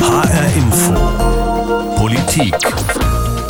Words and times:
HR 0.00 0.56
Info. 0.56 0.94
Politik. 1.96 2.54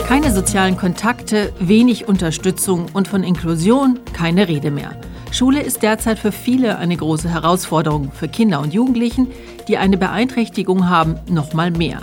Keine 0.09 0.33
sozialen 0.33 0.77
Kontakte, 0.77 1.53
wenig 1.61 2.09
Unterstützung 2.09 2.87
und 2.93 3.07
von 3.07 3.23
Inklusion 3.23 4.01
keine 4.13 4.49
Rede 4.49 4.73
mehr. 4.73 4.97
Schule 5.31 5.63
ist 5.63 5.85
derzeit 5.85 6.19
für 6.19 6.33
viele 6.33 6.77
eine 6.79 6.97
große 6.97 7.29
Herausforderung, 7.29 8.11
für 8.11 8.27
Kinder 8.27 8.61
und 8.61 8.75
Jugendlichen, 8.75 9.29
die 9.69 9.79
eine 9.79 9.97
Beeinträchtigung 9.97 10.89
haben, 10.89 11.21
noch 11.29 11.55
mal 11.55 11.71
mehr. 11.71 12.01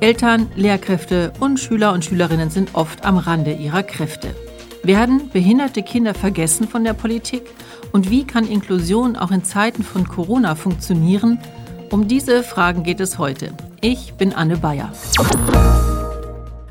Eltern, 0.00 0.50
Lehrkräfte 0.56 1.32
und 1.38 1.60
Schüler 1.60 1.92
und 1.92 2.04
Schülerinnen 2.04 2.50
sind 2.50 2.74
oft 2.74 3.04
am 3.04 3.16
Rande 3.16 3.52
ihrer 3.52 3.84
Kräfte. 3.84 4.34
Werden 4.82 5.30
behinderte 5.32 5.82
Kinder 5.84 6.14
vergessen 6.14 6.66
von 6.66 6.82
der 6.82 6.94
Politik? 6.94 7.42
Und 7.92 8.10
wie 8.10 8.24
kann 8.24 8.46
Inklusion 8.46 9.14
auch 9.14 9.30
in 9.30 9.44
Zeiten 9.44 9.84
von 9.84 10.08
Corona 10.08 10.56
funktionieren? 10.56 11.38
Um 11.90 12.08
diese 12.08 12.42
Fragen 12.42 12.82
geht 12.82 12.98
es 12.98 13.18
heute. 13.18 13.52
Ich 13.86 14.14
bin 14.14 14.32
Anne 14.32 14.56
Bayer. 14.56 14.90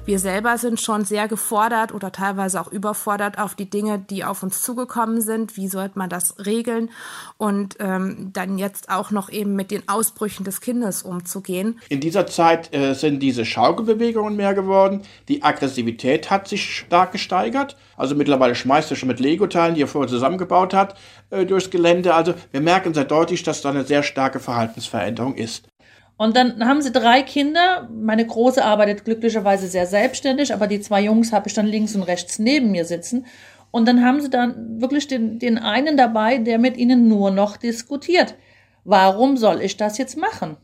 Wir 0.04 0.18
selber 0.18 0.58
sind 0.58 0.82
schon 0.82 1.06
sehr 1.06 1.28
gefordert 1.28 1.94
oder 1.94 2.12
teilweise 2.12 2.60
auch 2.60 2.72
überfordert 2.72 3.38
auf 3.38 3.54
die 3.54 3.70
Dinge, 3.70 4.00
die 4.00 4.24
auf 4.24 4.42
uns 4.42 4.64
zugekommen 4.64 5.22
sind. 5.22 5.56
Wie 5.56 5.68
sollte 5.68 6.00
man 6.00 6.10
das 6.10 6.44
regeln? 6.44 6.90
Und 7.38 7.76
ähm, 7.80 8.32
dann 8.34 8.58
jetzt 8.58 8.90
auch 8.90 9.12
noch 9.12 9.30
eben 9.30 9.56
mit 9.56 9.70
den 9.70 9.88
Ausbrüchen 9.88 10.44
des 10.44 10.60
Kindes 10.60 11.04
umzugehen. 11.04 11.80
In 11.88 12.00
dieser 12.00 12.26
Zeit 12.26 12.74
äh, 12.74 12.96
sind 12.96 13.20
diese 13.20 13.46
Schaukelbewegungen 13.46 14.36
mehr 14.36 14.56
geworden. 14.56 15.04
Die 15.28 15.44
Aggressivität 15.44 16.32
hat 16.32 16.48
sich 16.48 16.78
stark 16.80 17.12
gesteigert. 17.12 17.78
Also 17.96 18.16
mittlerweile 18.16 18.56
schmeißt 18.56 18.90
er 18.90 18.98
schon 18.98 19.10
mit 19.10 19.20
Lego-Teilen, 19.20 19.76
die 19.76 19.84
er 19.84 19.88
vorher 19.88 20.10
zusammengebaut 20.10 20.74
hat, 20.74 20.96
äh, 21.30 21.46
durchs 21.46 21.70
Gelände. 21.70 22.16
Also 22.16 22.34
wir 22.50 22.62
merken 22.62 22.96
sehr 22.96 23.06
deutlich, 23.06 23.44
dass 23.44 23.62
da 23.62 23.70
eine 23.70 23.84
sehr 23.84 24.02
starke 24.02 24.40
Verhaltensveränderung 24.40 25.36
ist. 25.36 25.68
Und 26.18 26.36
dann 26.36 26.66
haben 26.66 26.82
sie 26.82 26.92
drei 26.92 27.24
Kinder. 27.24 27.90
Meine 27.92 28.26
Große 28.26 28.64
arbeitet 28.64 29.06
glücklicherweise 29.06 29.68
sehr 29.68 29.88
selbstständig, 29.88 30.54
aber 30.54 30.68
die 30.68 30.80
zwei 30.80 31.02
Jungs 31.02 31.34
habe 31.34 31.48
ich 31.48 31.54
dann 31.54 31.66
links 31.66 31.96
und 31.96 32.04
rechts 32.04 32.40
neben 32.40 32.72
mir 32.72 32.86
sitzen. 32.86 33.26
Und 33.72 33.88
dann 33.88 34.06
haben 34.06 34.22
sie 34.22 34.30
dann 34.30 34.80
wirklich 34.80 35.08
den, 35.08 35.40
den 35.40 35.58
einen 35.58 35.98
dabei, 35.98 36.38
der 36.38 36.60
mit 36.60 36.78
ihnen 36.78 37.08
nur 37.08 37.32
noch 37.32 37.58
diskutiert. 37.58 38.36
Warum 38.84 39.38
soll 39.38 39.62
ich 39.62 39.78
das 39.78 39.98
jetzt 39.98 40.18
machen? 40.18 40.58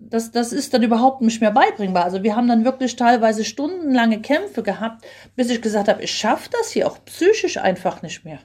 Das, 0.00 0.30
das 0.30 0.52
ist 0.52 0.72
dann 0.72 0.84
überhaupt 0.84 1.22
nicht 1.22 1.40
mehr 1.40 1.50
beibringbar. 1.50 2.04
Also 2.04 2.22
wir 2.22 2.36
haben 2.36 2.46
dann 2.46 2.64
wirklich 2.64 2.94
teilweise 2.94 3.44
stundenlange 3.44 4.20
Kämpfe 4.20 4.62
gehabt, 4.62 5.04
bis 5.34 5.50
ich 5.50 5.60
gesagt 5.60 5.88
habe, 5.88 6.02
ich 6.02 6.12
schaffe 6.12 6.50
das 6.52 6.70
hier 6.70 6.86
auch 6.86 7.04
psychisch 7.04 7.56
einfach 7.56 8.02
nicht 8.02 8.24
mehr. 8.24 8.38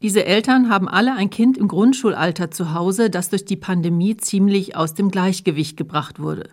Diese 0.00 0.24
Eltern 0.24 0.70
haben 0.70 0.88
alle 0.88 1.14
ein 1.14 1.28
Kind 1.28 1.58
im 1.58 1.66
Grundschulalter 1.66 2.50
zu 2.50 2.72
Hause, 2.72 3.10
das 3.10 3.30
durch 3.30 3.44
die 3.44 3.56
Pandemie 3.56 4.16
ziemlich 4.16 4.76
aus 4.76 4.94
dem 4.94 5.10
Gleichgewicht 5.10 5.76
gebracht 5.76 6.20
wurde. 6.20 6.50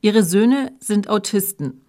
Ihre 0.00 0.22
Söhne 0.22 0.72
sind 0.78 1.08
Autisten. 1.08 1.80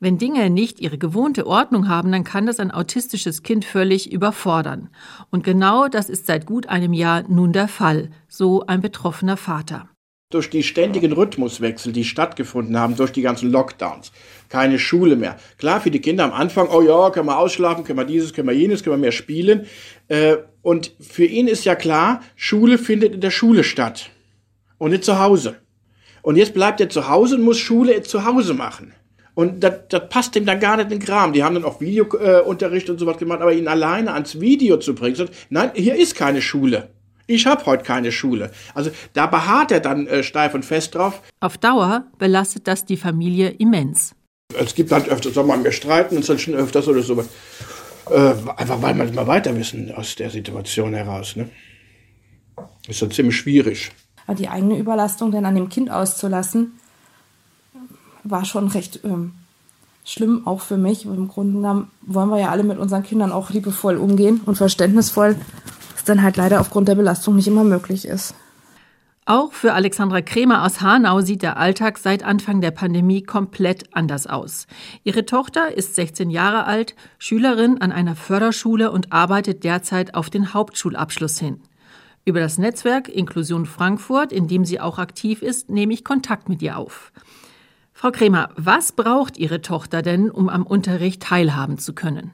Wenn 0.00 0.18
Dinge 0.18 0.50
nicht 0.50 0.80
ihre 0.80 0.98
gewohnte 0.98 1.46
Ordnung 1.46 1.88
haben, 1.88 2.10
dann 2.12 2.24
kann 2.24 2.46
das 2.46 2.60
ein 2.60 2.70
autistisches 2.70 3.42
Kind 3.42 3.64
völlig 3.64 4.12
überfordern. 4.12 4.90
Und 5.30 5.44
genau 5.44 5.88
das 5.88 6.08
ist 6.08 6.26
seit 6.26 6.46
gut 6.46 6.68
einem 6.68 6.92
Jahr 6.92 7.24
nun 7.28 7.52
der 7.52 7.68
Fall, 7.68 8.10
so 8.28 8.64
ein 8.66 8.80
betroffener 8.80 9.36
Vater 9.36 9.88
durch 10.30 10.50
die 10.50 10.62
ständigen 10.62 11.12
Rhythmuswechsel, 11.12 11.90
die 11.90 12.04
stattgefunden 12.04 12.78
haben, 12.78 12.96
durch 12.96 13.12
die 13.12 13.22
ganzen 13.22 13.50
Lockdowns, 13.50 14.12
keine 14.50 14.78
Schule 14.78 15.16
mehr. 15.16 15.38
Klar, 15.56 15.80
für 15.80 15.90
die 15.90 16.02
Kinder 16.02 16.24
am 16.24 16.32
Anfang, 16.32 16.68
oh 16.68 16.82
ja, 16.82 17.08
können 17.10 17.28
wir 17.28 17.38
ausschlafen, 17.38 17.82
können 17.82 17.98
wir 17.98 18.04
dieses, 18.04 18.34
können 18.34 18.48
wir 18.48 18.54
jenes, 18.54 18.82
können 18.82 18.96
wir 18.96 19.00
mehr 19.06 19.12
spielen. 19.12 19.64
Äh, 20.08 20.36
und 20.60 20.92
für 21.00 21.24
ihn 21.24 21.48
ist 21.48 21.64
ja 21.64 21.74
klar, 21.74 22.22
Schule 22.36 22.76
findet 22.76 23.14
in 23.14 23.22
der 23.22 23.30
Schule 23.30 23.64
statt 23.64 24.10
und 24.76 24.90
nicht 24.90 25.04
zu 25.04 25.18
Hause. 25.18 25.56
Und 26.20 26.36
jetzt 26.36 26.52
bleibt 26.52 26.82
er 26.82 26.90
zu 26.90 27.08
Hause 27.08 27.36
und 27.36 27.42
muss 27.42 27.58
Schule 27.58 28.02
zu 28.02 28.26
Hause 28.26 28.52
machen. 28.52 28.92
Und 29.32 29.64
das, 29.64 29.88
das 29.88 30.10
passt 30.10 30.36
ihm 30.36 30.44
dann 30.44 30.60
gar 30.60 30.76
nicht 30.76 30.90
in 30.92 30.98
den 30.98 31.06
Kram. 31.06 31.32
Die 31.32 31.42
haben 31.42 31.54
dann 31.54 31.64
auch 31.64 31.80
Videounterricht 31.80 32.90
und 32.90 32.98
sowas 32.98 33.16
gemacht, 33.16 33.40
aber 33.40 33.54
ihn 33.54 33.68
alleine 33.68 34.12
ans 34.12 34.40
Video 34.40 34.76
zu 34.76 34.94
bringen, 34.94 35.30
nein, 35.48 35.70
hier 35.74 35.94
ist 35.94 36.16
keine 36.16 36.42
Schule 36.42 36.90
ich 37.28 37.46
habe 37.46 37.64
heute 37.66 37.84
keine 37.84 38.10
Schule. 38.10 38.50
Also 38.74 38.90
da 39.12 39.26
beharrt 39.26 39.70
er 39.70 39.80
dann 39.80 40.06
äh, 40.06 40.22
steif 40.22 40.54
und 40.54 40.64
fest 40.64 40.94
drauf. 40.94 41.22
Auf 41.40 41.58
Dauer 41.58 42.06
belastet 42.18 42.66
das 42.66 42.84
die 42.84 42.96
Familie 42.96 43.50
immens. 43.50 44.14
Es 44.58 44.74
gibt 44.74 44.90
halt 44.90 45.08
öfter, 45.08 45.30
soll 45.30 45.44
man 45.44 45.62
mehr 45.62 45.72
streiten 45.72 46.16
und 46.16 46.28
dann 46.28 46.38
schon 46.38 46.54
öfters 46.54 46.88
oder 46.88 47.02
sowas. 47.02 47.28
Äh, 48.10 48.32
einfach 48.56 48.80
weil 48.80 48.94
man 48.94 49.08
immer 49.08 49.26
weiter 49.26 49.54
wissen 49.54 49.92
aus 49.92 50.16
der 50.16 50.30
Situation 50.30 50.94
heraus. 50.94 51.36
Ne? 51.36 51.50
Ist 52.88 53.02
dann 53.02 53.10
ziemlich 53.10 53.36
schwierig. 53.36 53.92
Die 54.38 54.48
eigene 54.48 54.78
Überlastung 54.78 55.30
dann 55.30 55.44
an 55.44 55.54
dem 55.54 55.68
Kind 55.68 55.90
auszulassen, 55.90 56.78
war 58.24 58.44
schon 58.44 58.68
recht 58.68 59.00
ähm, 59.04 59.32
schlimm, 60.04 60.46
auch 60.46 60.60
für 60.60 60.76
mich. 60.76 61.04
Im 61.04 61.28
Grunde 61.28 61.54
genommen 61.54 61.90
wollen 62.02 62.30
wir 62.30 62.40
ja 62.40 62.50
alle 62.50 62.62
mit 62.62 62.78
unseren 62.78 63.02
Kindern 63.02 63.32
auch 63.32 63.50
liebevoll 63.50 63.96
umgehen 63.96 64.40
und 64.44 64.56
verständnisvoll 64.56 65.36
dann 66.08 66.22
halt 66.22 66.36
leider 66.36 66.60
aufgrund 66.60 66.88
der 66.88 66.94
Belastung 66.94 67.36
nicht 67.36 67.48
immer 67.48 67.64
möglich 67.64 68.06
ist. 68.06 68.34
Auch 69.28 69.52
für 69.52 69.74
Alexandra 69.74 70.22
Kremer 70.22 70.64
aus 70.64 70.80
Hanau 70.80 71.20
sieht 71.20 71.42
der 71.42 71.58
Alltag 71.58 71.98
seit 71.98 72.22
Anfang 72.22 72.62
der 72.62 72.70
Pandemie 72.70 73.22
komplett 73.22 73.94
anders 73.94 74.26
aus. 74.26 74.66
Ihre 75.04 75.26
Tochter 75.26 75.76
ist 75.76 75.96
16 75.96 76.30
Jahre 76.30 76.64
alt, 76.64 76.94
Schülerin 77.18 77.78
an 77.78 77.92
einer 77.92 78.16
Förderschule 78.16 78.90
und 78.90 79.12
arbeitet 79.12 79.64
derzeit 79.64 80.14
auf 80.14 80.30
den 80.30 80.54
Hauptschulabschluss 80.54 81.38
hin. 81.38 81.60
Über 82.24 82.40
das 82.40 82.56
Netzwerk 82.56 83.08
Inklusion 83.08 83.66
Frankfurt, 83.66 84.32
in 84.32 84.48
dem 84.48 84.64
sie 84.64 84.80
auch 84.80 84.98
aktiv 84.98 85.42
ist, 85.42 85.68
nehme 85.68 85.92
ich 85.92 86.04
Kontakt 86.04 86.48
mit 86.48 86.62
ihr 86.62 86.78
auf. 86.78 87.12
Frau 87.92 88.10
Kremer, 88.10 88.48
was 88.56 88.92
braucht 88.92 89.36
Ihre 89.36 89.60
Tochter 89.60 90.02
denn, 90.02 90.30
um 90.30 90.48
am 90.48 90.66
Unterricht 90.66 91.22
teilhaben 91.22 91.78
zu 91.78 91.94
können? 91.94 92.32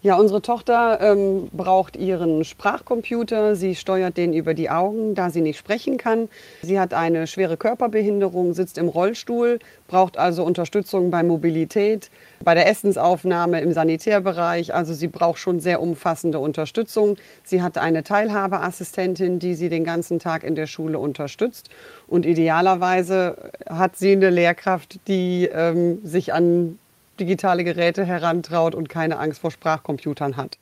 Ja, 0.00 0.14
unsere 0.14 0.40
Tochter 0.40 1.00
ähm, 1.00 1.48
braucht 1.52 1.96
ihren 1.96 2.44
Sprachcomputer. 2.44 3.56
Sie 3.56 3.74
steuert 3.74 4.16
den 4.16 4.32
über 4.32 4.54
die 4.54 4.70
Augen, 4.70 5.16
da 5.16 5.28
sie 5.30 5.40
nicht 5.40 5.58
sprechen 5.58 5.98
kann. 5.98 6.28
Sie 6.62 6.78
hat 6.78 6.94
eine 6.94 7.26
schwere 7.26 7.56
Körperbehinderung, 7.56 8.54
sitzt 8.54 8.78
im 8.78 8.86
Rollstuhl, 8.86 9.58
braucht 9.88 10.16
also 10.16 10.44
Unterstützung 10.44 11.10
bei 11.10 11.24
Mobilität, 11.24 12.10
bei 12.44 12.54
der 12.54 12.68
Essensaufnahme 12.68 13.60
im 13.60 13.72
Sanitärbereich. 13.72 14.72
Also 14.72 14.94
sie 14.94 15.08
braucht 15.08 15.40
schon 15.40 15.58
sehr 15.58 15.82
umfassende 15.82 16.38
Unterstützung. 16.38 17.16
Sie 17.42 17.60
hat 17.60 17.76
eine 17.76 18.04
Teilhabeassistentin, 18.04 19.40
die 19.40 19.56
sie 19.56 19.68
den 19.68 19.82
ganzen 19.82 20.20
Tag 20.20 20.44
in 20.44 20.54
der 20.54 20.68
Schule 20.68 21.00
unterstützt. 21.00 21.70
Und 22.06 22.24
idealerweise 22.24 23.50
hat 23.68 23.96
sie 23.96 24.12
eine 24.12 24.30
Lehrkraft, 24.30 25.00
die 25.08 25.50
ähm, 25.52 25.98
sich 26.04 26.32
an 26.32 26.78
digitale 27.20 27.64
Geräte 27.64 28.04
herantraut 28.04 28.74
und 28.74 28.88
keine 28.88 29.18
Angst 29.18 29.40
vor 29.40 29.50
Sprachcomputern 29.50 30.36
hat. 30.36 30.58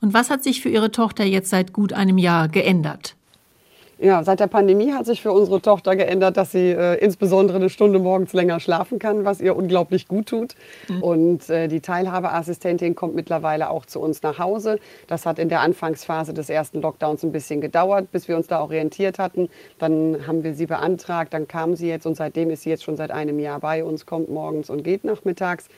Und 0.00 0.14
was 0.14 0.30
hat 0.30 0.42
sich 0.42 0.60
für 0.60 0.68
Ihre 0.68 0.90
Tochter 0.90 1.24
jetzt 1.24 1.50
seit 1.50 1.72
gut 1.72 1.92
einem 1.92 2.18
Jahr 2.18 2.48
geändert? 2.48 3.16
Ja, 4.02 4.24
seit 4.24 4.40
der 4.40 4.48
Pandemie 4.48 4.92
hat 4.92 5.06
sich 5.06 5.22
für 5.22 5.30
unsere 5.30 5.62
Tochter 5.62 5.94
geändert, 5.94 6.36
dass 6.36 6.50
sie 6.50 6.70
äh, 6.70 6.96
insbesondere 6.96 7.58
eine 7.58 7.70
Stunde 7.70 8.00
morgens 8.00 8.32
länger 8.32 8.58
schlafen 8.58 8.98
kann, 8.98 9.24
was 9.24 9.40
ihr 9.40 9.54
unglaublich 9.54 10.08
gut 10.08 10.26
tut. 10.26 10.56
Mhm. 10.88 11.02
Und 11.04 11.50
äh, 11.50 11.68
die 11.68 11.80
Teilhabeassistentin 11.80 12.96
kommt 12.96 13.14
mittlerweile 13.14 13.70
auch 13.70 13.86
zu 13.86 14.00
uns 14.00 14.20
nach 14.24 14.40
Hause. 14.40 14.80
Das 15.06 15.24
hat 15.24 15.38
in 15.38 15.48
der 15.48 15.60
Anfangsphase 15.60 16.34
des 16.34 16.50
ersten 16.50 16.82
Lockdowns 16.82 17.22
ein 17.22 17.30
bisschen 17.30 17.60
gedauert, 17.60 18.10
bis 18.10 18.26
wir 18.26 18.36
uns 18.36 18.48
da 18.48 18.60
orientiert 18.60 19.20
hatten. 19.20 19.48
Dann 19.78 20.26
haben 20.26 20.42
wir 20.42 20.54
sie 20.54 20.66
beantragt, 20.66 21.32
dann 21.32 21.46
kam 21.46 21.76
sie 21.76 21.86
jetzt 21.86 22.04
und 22.04 22.16
seitdem 22.16 22.50
ist 22.50 22.62
sie 22.62 22.70
jetzt 22.70 22.82
schon 22.82 22.96
seit 22.96 23.12
einem 23.12 23.38
Jahr 23.38 23.60
bei 23.60 23.84
uns, 23.84 24.04
kommt 24.04 24.28
morgens 24.28 24.68
und 24.68 24.82
geht 24.82 25.04
nachmittags 25.04 25.68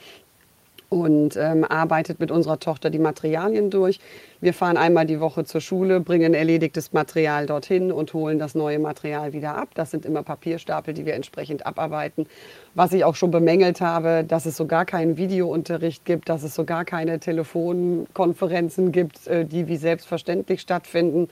und 0.95 1.37
ähm, 1.37 1.65
arbeitet 1.65 2.21
mit 2.21 2.31
unserer 2.31 2.61
Tochter 2.61 2.89
die 2.89 3.01
Materialien 3.01 3.69
durch. 3.69 3.99
Wir 4.41 4.55
fahren 4.55 4.77
einmal 4.77 5.07
die 5.07 5.19
Woche 5.19 5.45
zur 5.45 5.61
Schule, 5.61 5.99
bringen 5.99 6.35
erledigtes 6.35 6.93
Material 6.93 7.47
dorthin 7.47 7.91
und 7.91 8.15
holen 8.15 8.39
das 8.39 8.55
neue 8.55 8.79
Material 8.79 9.33
wieder 9.33 9.57
ab. 9.57 9.71
Das 9.75 9.91
sind 9.91 10.07
immer 10.07 10.23
Papierstapel, 10.23 10.95
die 10.95 11.05
wir 11.05 11.15
entsprechend 11.15 11.67
abarbeiten. 11.67 12.27
Was 12.75 12.93
ich 12.93 13.05
auch 13.05 13.17
schon 13.17 13.33
bemängelt 13.33 13.81
habe, 13.81 14.23
dass 14.23 14.47
es 14.47 14.57
sogar 14.57 14.85
keinen 14.85 15.17
Videounterricht 15.17 16.05
gibt, 16.05 16.29
dass 16.29 16.45
es 16.45 16.55
sogar 16.55 16.85
keine 16.85 17.19
Telefonkonferenzen 17.19 18.93
gibt, 18.93 19.27
äh, 19.27 19.45
die 19.45 19.67
wie 19.67 19.77
selbstverständlich 19.77 20.61
stattfinden. 20.61 21.29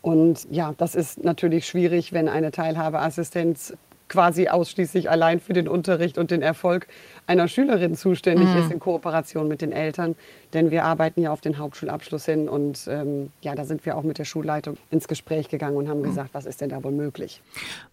Und 0.00 0.46
ja, 0.50 0.72
das 0.78 0.94
ist 0.94 1.24
natürlich 1.24 1.66
schwierig, 1.66 2.14
wenn 2.14 2.28
eine 2.28 2.52
Teilhabeassistenz 2.52 3.74
quasi 4.14 4.46
ausschließlich 4.46 5.10
allein 5.10 5.40
für 5.40 5.54
den 5.54 5.66
Unterricht 5.66 6.18
und 6.18 6.30
den 6.30 6.40
Erfolg 6.40 6.86
einer 7.26 7.48
Schülerin 7.48 7.96
zuständig 7.96 8.48
mhm. 8.48 8.60
ist 8.60 8.70
in 8.70 8.78
Kooperation 8.78 9.48
mit 9.48 9.60
den 9.60 9.72
Eltern. 9.72 10.14
Denn 10.52 10.70
wir 10.70 10.84
arbeiten 10.84 11.20
ja 11.20 11.32
auf 11.32 11.40
den 11.40 11.58
Hauptschulabschluss 11.58 12.24
hin 12.24 12.48
und 12.48 12.86
ähm, 12.88 13.32
ja, 13.40 13.56
da 13.56 13.64
sind 13.64 13.84
wir 13.84 13.96
auch 13.96 14.04
mit 14.04 14.18
der 14.18 14.24
Schulleitung 14.24 14.76
ins 14.92 15.08
Gespräch 15.08 15.48
gegangen 15.48 15.76
und 15.76 15.88
haben 15.88 15.98
mhm. 15.98 16.04
gesagt, 16.04 16.30
was 16.32 16.46
ist 16.46 16.60
denn 16.60 16.68
da 16.68 16.84
wohl 16.84 16.92
möglich. 16.92 17.42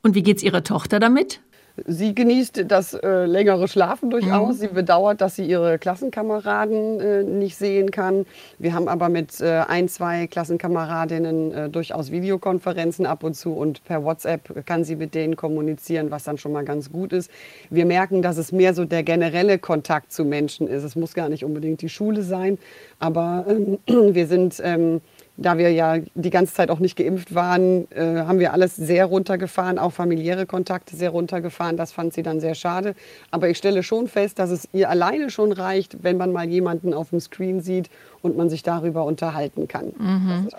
Und 0.03 0.13
wie 0.13 0.21
geht 0.21 0.37
es 0.37 0.43
Ihrer 0.43 0.63
Tochter 0.63 0.99
damit? 0.99 1.41
Sie 1.87 2.13
genießt 2.13 2.65
das 2.67 2.93
äh, 2.93 3.25
längere 3.25 3.67
Schlafen 3.67 4.09
durchaus. 4.09 4.55
Mhm. 4.55 4.59
Sie 4.59 4.67
bedauert, 4.67 5.21
dass 5.21 5.35
sie 5.35 5.45
ihre 5.45 5.79
Klassenkameraden 5.79 6.99
äh, 6.99 7.23
nicht 7.23 7.55
sehen 7.55 7.91
kann. 7.91 8.25
Wir 8.59 8.73
haben 8.73 8.87
aber 8.87 9.09
mit 9.09 9.39
äh, 9.39 9.63
ein, 9.67 9.87
zwei 9.87 10.27
Klassenkameradinnen 10.27 11.51
äh, 11.51 11.69
durchaus 11.69 12.11
Videokonferenzen 12.11 13.05
ab 13.05 13.23
und 13.23 13.35
zu 13.35 13.53
und 13.53 13.83
per 13.85 14.03
WhatsApp 14.03 14.65
kann 14.65 14.83
sie 14.83 14.95
mit 14.95 15.15
denen 15.15 15.35
kommunizieren, 15.35 16.11
was 16.11 16.23
dann 16.25 16.37
schon 16.37 16.51
mal 16.51 16.65
ganz 16.65 16.91
gut 16.91 17.13
ist. 17.13 17.31
Wir 17.69 17.85
merken, 17.85 18.21
dass 18.21 18.37
es 18.37 18.51
mehr 18.51 18.73
so 18.73 18.85
der 18.85 19.03
generelle 19.03 19.57
Kontakt 19.57 20.11
zu 20.11 20.25
Menschen 20.25 20.67
ist. 20.67 20.83
Es 20.83 20.95
muss 20.95 21.13
gar 21.13 21.29
nicht 21.29 21.45
unbedingt 21.45 21.81
die 21.81 21.89
Schule 21.89 22.23
sein, 22.23 22.57
aber 22.99 23.45
ähm, 23.47 23.79
wir 24.13 24.27
sind 24.27 24.61
ähm, 24.63 25.01
da 25.41 25.57
wir 25.57 25.71
ja 25.71 25.97
die 26.15 26.29
ganze 26.29 26.53
Zeit 26.53 26.69
auch 26.69 26.79
nicht 26.79 26.95
geimpft 26.95 27.33
waren, 27.33 27.89
äh, 27.91 28.23
haben 28.23 28.39
wir 28.39 28.53
alles 28.53 28.75
sehr 28.75 29.05
runtergefahren, 29.05 29.79
auch 29.79 29.91
familiäre 29.91 30.45
Kontakte 30.45 30.95
sehr 30.95 31.09
runtergefahren. 31.09 31.77
Das 31.77 31.91
fand 31.91 32.13
sie 32.13 32.23
dann 32.23 32.39
sehr 32.39 32.55
schade. 32.55 32.95
Aber 33.31 33.49
ich 33.49 33.57
stelle 33.57 33.83
schon 33.83 34.07
fest, 34.07 34.39
dass 34.39 34.51
es 34.51 34.67
ihr 34.73 34.89
alleine 34.89 35.29
schon 35.29 35.51
reicht, 35.51 36.03
wenn 36.03 36.17
man 36.17 36.31
mal 36.31 36.47
jemanden 36.47 36.93
auf 36.93 37.09
dem 37.09 37.19
Screen 37.19 37.61
sieht 37.61 37.89
und 38.21 38.37
man 38.37 38.49
sich 38.49 38.63
darüber 38.63 39.05
unterhalten 39.05 39.67
kann. 39.67 39.93
Mhm. 39.97 40.49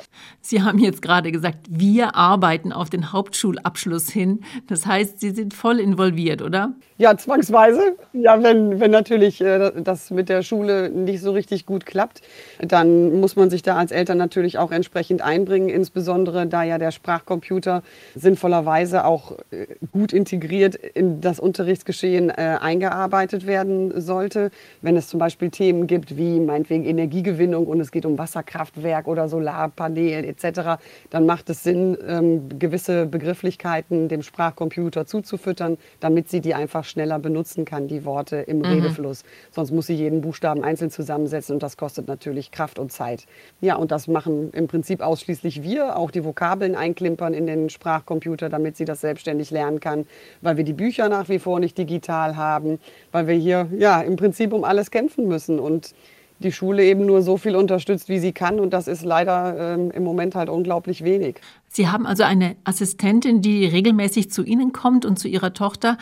Sie 0.40 0.62
haben 0.62 0.78
jetzt 0.78 1.02
gerade 1.02 1.32
gesagt, 1.32 1.66
wir 1.68 2.16
arbeiten 2.16 2.72
auf 2.72 2.90
den 2.90 3.12
Hauptschulabschluss 3.12 4.10
hin. 4.10 4.40
Das 4.66 4.86
heißt, 4.86 5.20
Sie 5.20 5.30
sind 5.30 5.54
voll 5.54 5.78
involviert, 5.78 6.42
oder? 6.42 6.72
Ja, 6.98 7.16
zwangsweise. 7.16 7.96
Ja, 8.12 8.42
wenn, 8.42 8.78
wenn 8.78 8.90
natürlich 8.90 9.40
äh, 9.40 9.72
das 9.82 10.10
mit 10.10 10.28
der 10.28 10.42
Schule 10.42 10.88
nicht 10.90 11.20
so 11.20 11.32
richtig 11.32 11.66
gut 11.66 11.84
klappt, 11.84 12.20
dann 12.60 13.18
muss 13.18 13.34
man 13.34 13.50
sich 13.50 13.62
da 13.62 13.76
als 13.76 13.90
Eltern 13.90 14.18
natürlich 14.18 14.58
auch 14.58 14.70
entsprechend 14.70 15.20
einbringen, 15.20 15.68
insbesondere 15.68 16.46
da 16.46 16.62
ja 16.62 16.78
der 16.78 16.92
Sprachcomputer 16.92 17.82
sinnvollerweise 18.14 19.04
auch 19.04 19.32
äh, 19.50 19.66
gut 19.90 20.12
integriert 20.12 20.76
in 20.76 21.20
das 21.20 21.40
Unterrichtsgeschehen 21.40 22.30
äh, 22.30 22.58
eingearbeitet 22.60 23.46
werden 23.46 24.00
sollte. 24.00 24.50
Wenn 24.80 24.96
es 24.96 25.08
zum 25.08 25.18
Beispiel 25.18 25.50
Themen 25.50 25.86
gibt 25.86 26.16
wie 26.16 26.38
meinetwegen 26.38 26.84
Energiegewinn 26.84 27.51
Anbindung 27.52 27.66
und 27.66 27.80
es 27.80 27.90
geht 27.90 28.06
um 28.06 28.18
Wasserkraftwerk 28.18 29.06
oder 29.06 29.28
Solarpanel 29.28 30.24
etc., 30.24 30.82
dann 31.10 31.26
macht 31.26 31.50
es 31.50 31.62
Sinn, 31.62 31.96
ähm, 32.06 32.58
gewisse 32.58 33.06
Begrifflichkeiten 33.06 34.08
dem 34.08 34.22
Sprachcomputer 34.22 35.06
zuzufüttern, 35.06 35.78
damit 36.00 36.28
sie 36.28 36.40
die 36.40 36.54
einfach 36.54 36.84
schneller 36.84 37.18
benutzen 37.18 37.64
kann, 37.64 37.88
die 37.88 38.04
Worte 38.04 38.36
im 38.36 38.58
mhm. 38.58 38.64
Redefluss. 38.64 39.24
Sonst 39.50 39.70
muss 39.70 39.86
sie 39.86 39.94
jeden 39.94 40.20
Buchstaben 40.20 40.64
einzeln 40.64 40.90
zusammensetzen 40.90 41.54
und 41.54 41.62
das 41.62 41.76
kostet 41.76 42.08
natürlich 42.08 42.50
Kraft 42.50 42.78
und 42.78 42.92
Zeit. 42.92 43.26
Ja, 43.60 43.76
und 43.76 43.90
das 43.90 44.08
machen 44.08 44.50
im 44.52 44.66
Prinzip 44.66 45.00
ausschließlich 45.00 45.62
wir, 45.62 45.96
auch 45.96 46.10
die 46.10 46.24
Vokabeln 46.24 46.74
einklimpern 46.74 47.34
in 47.34 47.46
den 47.46 47.68
Sprachcomputer, 47.70 48.48
damit 48.48 48.76
sie 48.76 48.84
das 48.84 49.00
selbstständig 49.00 49.50
lernen 49.50 49.80
kann, 49.80 50.06
weil 50.40 50.56
wir 50.56 50.64
die 50.64 50.72
Bücher 50.72 51.08
nach 51.08 51.28
wie 51.28 51.38
vor 51.38 51.60
nicht 51.60 51.76
digital 51.76 52.36
haben, 52.36 52.78
weil 53.10 53.26
wir 53.26 53.34
hier 53.34 53.68
ja 53.76 54.00
im 54.00 54.16
Prinzip 54.16 54.52
um 54.52 54.64
alles 54.64 54.90
kämpfen 54.90 55.28
müssen 55.28 55.58
und 55.58 55.94
die 56.44 56.52
Schule 56.52 56.84
eben 56.84 57.06
nur 57.06 57.22
so 57.22 57.36
viel 57.36 57.56
unterstützt, 57.56 58.08
wie 58.08 58.18
sie 58.18 58.32
kann. 58.32 58.60
Und 58.60 58.72
das 58.72 58.88
ist 58.88 59.04
leider 59.04 59.74
ähm, 59.74 59.90
im 59.90 60.04
Moment 60.04 60.34
halt 60.34 60.48
unglaublich 60.48 61.04
wenig. 61.04 61.36
Sie 61.68 61.88
haben 61.88 62.06
also 62.06 62.22
eine 62.22 62.56
Assistentin, 62.64 63.42
die 63.42 63.66
regelmäßig 63.66 64.30
zu 64.30 64.42
Ihnen 64.42 64.72
kommt 64.72 65.04
und 65.04 65.18
zu 65.18 65.28
Ihrer 65.28 65.52
Tochter. 65.52 65.98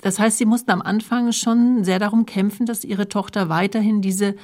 Das 0.00 0.18
heißt, 0.18 0.38
Sie 0.38 0.46
mussten 0.46 0.70
am 0.70 0.82
Anfang 0.82 1.32
schon 1.32 1.84
sehr 1.84 1.98
darum 1.98 2.26
kämpfen, 2.26 2.66
dass 2.66 2.84
Ihre 2.84 3.08
Tochter 3.08 3.48
weiterhin 3.48 4.00
diese 4.00 4.34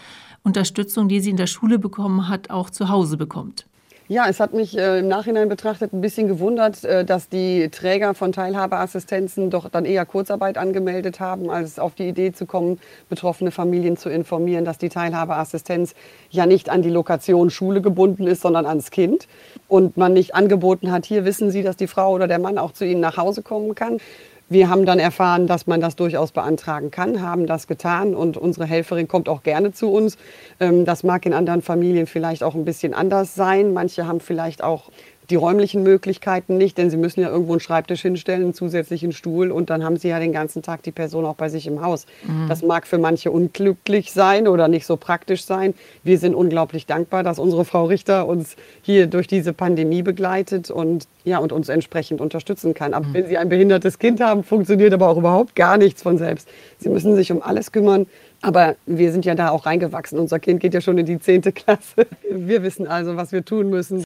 Unterstützung, 0.45 1.09
die 1.09 1.21
sie 1.21 1.31
in 1.31 1.37
der 1.37 1.47
Schule 1.47 1.79
bekommen 1.79 2.29
hat, 2.29 2.51
auch 2.51 2.71
zu 2.71 2.89
Hause 2.89 3.17
bekommt. 3.17 3.67
Ja, 4.07 4.27
es 4.29 4.39
hat 4.39 4.53
mich 4.53 4.77
äh, 4.77 4.99
im 4.99 5.09
Nachhinein 5.09 5.49
betrachtet 5.49 5.95
ein 5.95 6.03
bisschen 6.03 6.29
gewundert, 6.29 6.85
äh, 6.85 7.07
dass 7.07 7.31
die 7.31 7.71
Träger 7.71 8.13
von 8.13 8.33
Teilhabeassistenzen 8.33 9.49
doch 9.49 9.71
dann 9.71 9.87
eher 9.87 10.05
Kurzarbeit 10.05 10.59
angemeldet 10.59 11.21
haben, 11.21 11.49
als 11.49 11.79
auf 11.79 11.95
die 11.95 12.07
Idee 12.07 12.31
zu 12.33 12.45
kommen, 12.45 12.79
betroffene 13.09 13.51
Familien 13.51 13.97
zu 13.97 14.11
informieren, 14.11 14.67
dass 14.67 14.77
die 14.77 14.91
Teilhabeassistenz 14.91 15.95
ja 16.29 16.45
nicht 16.45 16.69
an 16.69 16.83
die 16.83 16.91
Lokation 16.91 17.49
Schule 17.49 17.81
gebunden 17.81 18.27
ist, 18.27 18.43
sondern 18.43 18.67
ans 18.67 18.91
Kind. 18.91 19.27
Und 19.69 19.97
man 19.97 20.13
nicht 20.13 20.35
angeboten 20.35 20.93
hat, 20.93 21.07
hier 21.07 21.25
wissen 21.25 21.51
Sie, 21.51 21.63
dass 21.63 21.77
die 21.77 21.87
Frau 21.87 22.13
oder 22.13 22.29
der 22.29 22.39
Mann 22.39 22.59
auch 22.59 22.73
zu 22.73 22.85
Ihnen 22.85 23.01
nach 23.01 23.17
Hause 23.17 23.41
kommen 23.41 23.75
kann. 23.75 24.01
Wir 24.51 24.69
haben 24.69 24.85
dann 24.85 24.99
erfahren, 24.99 25.47
dass 25.47 25.67
man 25.67 25.81
das 25.81 25.97
durchaus 25.97 26.31
beantragen 26.31 26.91
kann, 26.91 27.23
haben 27.23 27.47
das 27.47 27.67
getan 27.67 28.15
und 28.15 28.37
unsere 28.37 28.67
Helferin 28.67 29.09
kommt 29.09 29.29
auch 29.29 29.43
gerne 29.43 29.73
zu 29.73 29.91
uns. 29.91 30.19
Ähm, 30.61 30.85
das 30.85 31.03
mag 31.03 31.25
in 31.25 31.33
anderen 31.33 31.63
Familien 31.63 32.07
vielleicht 32.07 32.43
auch 32.43 32.55
ein 32.55 32.67
bisschen 32.67 32.93
anders 32.93 33.35
sein. 33.35 33.73
Manche 33.73 34.07
haben 34.07 34.21
vielleicht 34.21 34.63
auch 34.63 34.91
die 35.31 35.37
räumlichen 35.37 35.83
Möglichkeiten 35.83 36.59
nicht, 36.59 36.77
denn 36.77 36.91
sie 36.91 36.97
müssen 36.97 37.21
ja 37.21 37.31
irgendwo 37.31 37.53
einen 37.53 37.61
Schreibtisch 37.61 38.03
hinstellen, 38.03 38.43
einen 38.43 38.55
zusätzlichen 38.55 39.13
Stuhl 39.13 39.51
und 39.51 39.71
dann 39.71 39.83
haben 39.83 39.97
sie 39.97 40.09
ja 40.09 40.19
den 40.19 40.33
ganzen 40.33 40.63
Tag 40.63 40.83
die 40.83 40.93
Person 40.93 41.25
auch 41.25 41.35
bei 41.35 41.49
sich 41.49 41.67
im 41.67 41.83
Haus. 41.83 42.07
Mhm. 42.27 42.49
Das 42.49 42.63
mag 42.63 42.87
für 42.87 42.99
manche 42.99 43.31
unglücklich 43.31 44.13
sein 44.13 44.47
oder 44.49 44.69
nicht 44.69 44.87
so 44.87 44.97
praktisch 44.97 45.45
sein. 45.45 45.75
Wir 46.03 46.19
sind 46.19 46.35
unglaublich 46.35 46.87
dankbar, 46.87 47.23
dass 47.23 47.39
unsere 47.39 47.65
Frau 47.65 47.87
Richter 47.87 48.27
uns 48.27 48.57
hier 48.83 49.07
durch 49.07 49.27
diese 49.27 49.53
Pandemie 49.53 50.03
begleitet 50.03 50.71
und 50.71 51.07
ja 51.25 51.39
und 51.39 51.53
uns 51.53 51.69
entsprechend 51.69 52.21
unterstützen 52.21 52.75
kann. 52.75 52.93
Aber 52.93 53.07
mhm. 53.07 53.15
wenn 53.15 53.27
Sie 53.27 53.39
ein 53.39 53.49
behindertes 53.49 53.99
Kind 53.99 54.21
haben, 54.21 54.45
funktioniert 54.45 54.93
aber 54.93 55.09
auch 55.09 55.17
überhaupt 55.17 55.57
gar 55.57 55.79
nichts 55.79 56.03
von 56.03 56.19
selbst. 56.19 56.49
Sie 56.79 56.91
müssen 56.91 57.17
sich 57.17 57.33
um 57.33 57.43
alles 57.43 57.73
kümmern. 57.73 58.07
Aber 58.43 58.77
wir 58.85 59.11
sind 59.11 59.25
ja 59.25 59.35
da 59.35 59.49
auch 59.49 59.65
reingewachsen. 59.65 60.19
Unser 60.19 60.39
Kind 60.39 60.61
geht 60.61 60.75
ja 60.75 60.83
schon 60.83 60.99
in 60.99 61.07
die 61.07 61.19
zehnte 61.19 61.51
Klasse. 61.51 62.07
Wir 62.31 62.63
wissen 62.63 62.87
also, 62.87 63.17
was 63.17 63.33
wir 63.33 63.43
tun 63.43 63.71
müssen. 63.71 64.05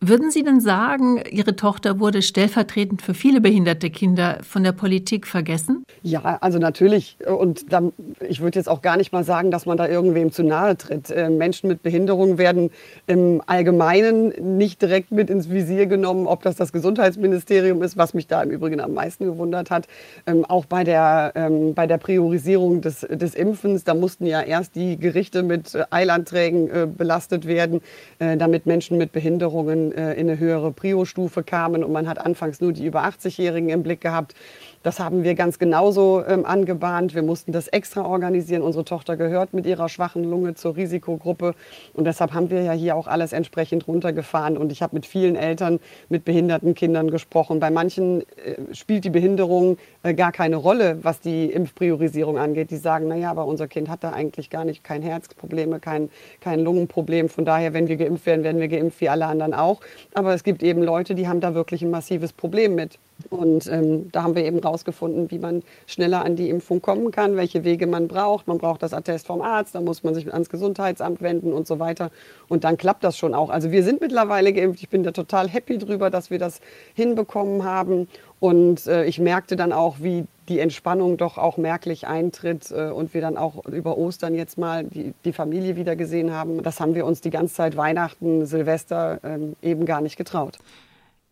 Würden 0.00 0.30
Sie 0.30 0.44
denn 0.44 0.60
sagen, 0.60 1.20
Ihre 1.28 1.56
Tochter 1.56 1.98
wurde 1.98 2.22
stellvertretend 2.22 3.02
für 3.02 3.14
viele 3.14 3.40
behinderte 3.40 3.90
Kinder 3.90 4.38
von 4.42 4.62
der 4.62 4.70
Politik 4.70 5.26
vergessen? 5.26 5.82
Ja, 6.02 6.38
also 6.40 6.60
natürlich. 6.60 7.16
Und 7.26 7.72
dann, 7.72 7.92
ich 8.20 8.40
würde 8.40 8.60
jetzt 8.60 8.68
auch 8.68 8.80
gar 8.80 8.96
nicht 8.96 9.12
mal 9.12 9.24
sagen, 9.24 9.50
dass 9.50 9.66
man 9.66 9.76
da 9.76 9.88
irgendwem 9.88 10.30
zu 10.30 10.44
nahe 10.44 10.76
tritt. 10.76 11.10
Äh, 11.10 11.30
Menschen 11.30 11.68
mit 11.68 11.82
Behinderung 11.82 12.38
werden 12.38 12.70
im 13.08 13.42
Allgemeinen 13.46 14.56
nicht 14.56 14.82
direkt 14.82 15.10
mit 15.10 15.30
ins 15.30 15.50
Visier 15.50 15.86
genommen, 15.86 16.28
ob 16.28 16.42
das 16.42 16.54
das 16.54 16.72
Gesundheitsministerium 16.72 17.82
ist, 17.82 17.96
was 17.96 18.14
mich 18.14 18.28
da 18.28 18.42
im 18.44 18.50
Übrigen 18.50 18.80
am 18.80 18.94
meisten 18.94 19.24
gewundert 19.24 19.72
hat. 19.72 19.88
Ähm, 20.26 20.44
auch 20.44 20.66
bei 20.66 20.84
der, 20.84 21.32
ähm, 21.34 21.74
bei 21.74 21.88
der 21.88 21.98
Priorisierung 21.98 22.82
des, 22.82 23.00
des 23.00 23.34
Impfens, 23.34 23.82
da 23.82 23.94
mussten 23.94 24.26
ja 24.26 24.42
erst 24.42 24.76
die 24.76 24.96
Gerichte 24.96 25.42
mit 25.42 25.76
Eilanträgen 25.90 26.70
äh, 26.70 26.86
belastet 26.86 27.46
werden, 27.46 27.80
äh, 28.20 28.36
damit 28.36 28.66
Menschen 28.66 28.96
mit 28.96 29.10
Behinderungen 29.10 29.87
äh, 29.92 30.14
in 30.14 30.28
eine 30.28 30.38
höhere 30.38 30.72
Prio-Stufe 30.72 31.42
kamen 31.42 31.84
und 31.84 31.92
man 31.92 32.08
hat 32.08 32.18
anfangs 32.18 32.60
nur 32.60 32.72
die 32.72 32.86
über 32.86 33.04
80-Jährigen 33.04 33.70
im 33.70 33.82
Blick 33.82 34.00
gehabt. 34.00 34.34
Das 34.84 35.00
haben 35.00 35.24
wir 35.24 35.34
ganz 35.34 35.58
genauso 35.58 36.24
ähm, 36.24 36.46
angebahnt. 36.46 37.14
Wir 37.14 37.22
mussten 37.22 37.50
das 37.50 37.66
extra 37.66 38.04
organisieren. 38.04 38.62
Unsere 38.62 38.84
Tochter 38.84 39.16
gehört 39.16 39.52
mit 39.52 39.66
ihrer 39.66 39.88
schwachen 39.88 40.22
Lunge 40.22 40.54
zur 40.54 40.76
Risikogruppe. 40.76 41.54
Und 41.94 42.04
deshalb 42.04 42.32
haben 42.32 42.48
wir 42.50 42.62
ja 42.62 42.72
hier 42.72 42.94
auch 42.94 43.08
alles 43.08 43.32
entsprechend 43.32 43.88
runtergefahren. 43.88 44.56
Und 44.56 44.70
ich 44.70 44.80
habe 44.80 44.94
mit 44.94 45.04
vielen 45.04 45.34
Eltern 45.34 45.80
mit 46.08 46.24
behinderten 46.24 46.74
Kindern 46.74 47.10
gesprochen. 47.10 47.58
Bei 47.58 47.70
manchen 47.70 48.20
äh, 48.20 48.72
spielt 48.72 49.04
die 49.04 49.10
Behinderung 49.10 49.78
äh, 50.04 50.14
gar 50.14 50.30
keine 50.30 50.56
Rolle, 50.56 50.98
was 51.02 51.20
die 51.20 51.46
Impfpriorisierung 51.46 52.38
angeht. 52.38 52.70
Die 52.70 52.76
sagen, 52.76 53.08
naja, 53.08 53.32
aber 53.32 53.46
unser 53.46 53.66
Kind 53.66 53.88
hat 53.88 54.04
da 54.04 54.12
eigentlich 54.12 54.48
gar 54.48 54.64
nicht 54.64 54.84
kein 54.84 55.02
Herzprobleme, 55.02 55.80
kein, 55.80 56.08
kein 56.40 56.60
Lungenproblem. 56.60 57.28
Von 57.28 57.44
daher, 57.44 57.72
wenn 57.72 57.88
wir 57.88 57.96
geimpft 57.96 58.26
werden, 58.26 58.44
werden 58.44 58.60
wir 58.60 58.68
geimpft 58.68 59.00
wie 59.00 59.08
alle 59.08 59.26
anderen 59.26 59.54
auch. 59.54 59.80
Aber 60.14 60.34
es 60.34 60.44
gibt 60.44 60.62
eben 60.62 60.84
Leute, 60.84 61.16
die 61.16 61.26
haben 61.26 61.40
da 61.40 61.54
wirklich 61.54 61.82
ein 61.82 61.90
massives 61.90 62.32
Problem 62.32 62.76
mit. 62.76 62.98
Und 63.30 63.66
ähm, 63.66 64.10
da 64.12 64.22
haben 64.22 64.36
wir 64.36 64.44
eben 64.44 64.60
rausgefunden, 64.60 65.30
wie 65.30 65.38
man 65.38 65.62
schneller 65.86 66.24
an 66.24 66.36
die 66.36 66.48
Impfung 66.48 66.80
kommen 66.80 67.10
kann, 67.10 67.36
welche 67.36 67.64
Wege 67.64 67.86
man 67.86 68.06
braucht. 68.06 68.46
Man 68.46 68.58
braucht 68.58 68.82
das 68.82 68.94
Attest 68.94 69.26
vom 69.26 69.42
Arzt, 69.42 69.74
dann 69.74 69.84
muss 69.84 70.04
man 70.04 70.14
sich 70.14 70.32
ans 70.32 70.48
Gesundheitsamt 70.48 71.20
wenden 71.20 71.52
und 71.52 71.66
so 71.66 71.80
weiter. 71.80 72.10
Und 72.48 72.62
dann 72.62 72.76
klappt 72.76 73.02
das 73.02 73.18
schon 73.18 73.34
auch. 73.34 73.50
Also 73.50 73.72
wir 73.72 73.82
sind 73.82 74.00
mittlerweile 74.00 74.52
geimpft. 74.52 74.80
Ich 74.82 74.88
bin 74.88 75.02
da 75.02 75.10
total 75.10 75.48
happy 75.48 75.78
drüber, 75.78 76.10
dass 76.10 76.30
wir 76.30 76.38
das 76.38 76.60
hinbekommen 76.94 77.64
haben. 77.64 78.08
Und 78.40 78.86
äh, 78.86 79.04
ich 79.04 79.18
merkte 79.18 79.56
dann 79.56 79.72
auch, 79.72 79.96
wie 79.98 80.24
die 80.48 80.60
Entspannung 80.60 81.16
doch 81.16 81.38
auch 81.38 81.56
merklich 81.56 82.06
eintritt 82.06 82.70
äh, 82.70 82.90
und 82.90 83.14
wir 83.14 83.20
dann 83.20 83.36
auch 83.36 83.66
über 83.66 83.98
Ostern 83.98 84.34
jetzt 84.34 84.58
mal 84.58 84.84
die, 84.84 85.12
die 85.24 85.32
Familie 85.32 85.74
wieder 85.74 85.96
gesehen 85.96 86.32
haben. 86.32 86.62
Das 86.62 86.78
haben 86.78 86.94
wir 86.94 87.04
uns 87.04 87.20
die 87.20 87.30
ganze 87.30 87.54
Zeit 87.54 87.76
Weihnachten, 87.76 88.46
Silvester 88.46 89.18
ähm, 89.24 89.56
eben 89.60 89.86
gar 89.86 90.00
nicht 90.00 90.16
getraut. 90.16 90.58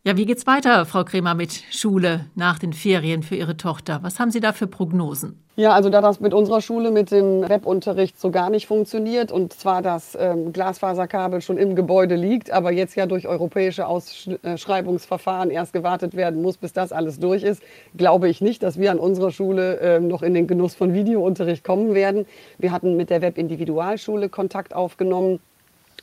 Ja, 0.06 0.16
wie 0.16 0.24
geht's 0.24 0.46
weiter, 0.46 0.86
Frau 0.86 1.02
Kremer, 1.02 1.34
mit 1.34 1.64
Schule 1.72 2.26
nach 2.36 2.60
den 2.60 2.72
Ferien 2.72 3.24
für 3.24 3.34
Ihre 3.34 3.56
Tochter? 3.56 3.98
Was 4.02 4.20
haben 4.20 4.30
Sie 4.30 4.38
da 4.38 4.52
für 4.52 4.68
Prognosen? 4.68 5.42
Ja, 5.56 5.72
also 5.72 5.90
da 5.90 6.00
das 6.00 6.20
mit 6.20 6.32
unserer 6.32 6.60
Schule 6.60 6.92
mit 6.92 7.10
dem 7.10 7.48
Webunterricht 7.48 8.20
so 8.20 8.30
gar 8.30 8.48
nicht 8.48 8.68
funktioniert 8.68 9.32
und 9.32 9.52
zwar 9.52 9.82
das 9.82 10.16
ähm, 10.20 10.52
Glasfaserkabel 10.52 11.40
schon 11.40 11.58
im 11.58 11.74
Gebäude 11.74 12.14
liegt, 12.14 12.52
aber 12.52 12.70
jetzt 12.70 12.94
ja 12.94 13.06
durch 13.06 13.26
europäische 13.26 13.88
Ausschreibungsverfahren 13.88 15.50
erst 15.50 15.72
gewartet 15.72 16.14
werden 16.14 16.40
muss, 16.40 16.56
bis 16.56 16.72
das 16.72 16.92
alles 16.92 17.18
durch 17.18 17.42
ist, 17.42 17.60
glaube 17.96 18.28
ich 18.28 18.40
nicht, 18.40 18.62
dass 18.62 18.78
wir 18.78 18.92
an 18.92 19.00
unserer 19.00 19.32
Schule 19.32 19.80
ähm, 19.80 20.06
noch 20.06 20.22
in 20.22 20.34
den 20.34 20.46
Genuss 20.46 20.76
von 20.76 20.94
Videounterricht 20.94 21.64
kommen 21.64 21.94
werden. 21.94 22.26
Wir 22.58 22.70
hatten 22.70 22.96
mit 22.96 23.10
der 23.10 23.22
Webindividualschule 23.22 24.28
Kontakt 24.28 24.72
aufgenommen 24.72 25.40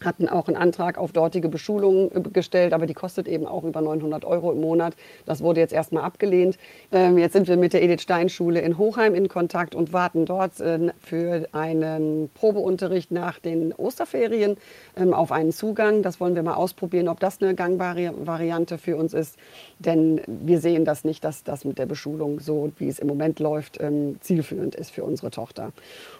hatten 0.02 0.28
auch 0.28 0.48
einen 0.48 0.58
Antrag 0.58 0.98
auf 0.98 1.12
dortige 1.12 1.50
Beschulung 1.50 2.12
äh, 2.12 2.22
gestellt, 2.22 2.74
aber 2.74 2.86
die 2.86 2.94
kostet 2.94 3.28
eben 3.28 3.46
auch 3.46 3.64
über 3.64 3.82
900 3.82 4.26
Euro 4.26 4.52
im 4.52 4.62
Monat. 4.62 4.96
Das 5.26 5.42
wurde 5.42 5.60
jetzt 5.60 5.74
erstmal 5.74 6.04
abgelehnt. 6.04 6.58
Ähm, 6.92 7.18
jetzt 7.18 7.34
sind 7.34 7.48
wir 7.48 7.58
mit 7.58 7.74
der 7.74 7.84
Edith 7.84 8.02
Stein 8.02 8.30
Schule 8.30 8.62
in 8.62 8.78
Hochheim 8.78 9.16
in 9.16 9.28
Kontakt 9.28 9.76
und 9.76 9.94
warten 9.94 10.26
dort 10.26 10.60
äh, 10.60 10.92
für 11.00 11.48
einen 11.52 12.30
Probeunterricht 12.34 13.12
nach 13.12 13.40
den 13.40 13.74
Osterferien 13.74 14.58
ähm, 14.98 15.14
auf 15.14 15.32
einen 15.32 15.52
Zugang. 15.52 16.02
Das 16.02 16.20
wollen 16.20 16.36
wir 16.36 16.44
mal 16.44 16.56
ausprobieren, 16.56 17.08
ob 17.08 17.20
das 17.20 17.42
eine 17.42 17.56
gangbare 17.56 18.14
Variante 18.26 18.78
für 18.78 18.98
uns 18.98 19.14
ist. 19.14 19.38
Denn 19.80 20.22
wir 20.28 20.60
sehen 20.60 20.86
das 20.86 21.04
nicht, 21.04 21.24
dass 21.24 21.44
das 21.44 21.66
mit 21.66 21.78
der 21.78 21.86
Beschulung 21.86 22.40
so, 22.40 22.72
wie 22.78 22.88
es 22.88 23.00
im 23.00 23.08
Moment 23.08 23.40
läuft, 23.40 23.80
ähm, 23.82 24.18
zielführend 24.22 24.76
ist 24.76 24.92
für 24.92 25.04
unsere 25.04 25.32
Tochter. 25.32 25.72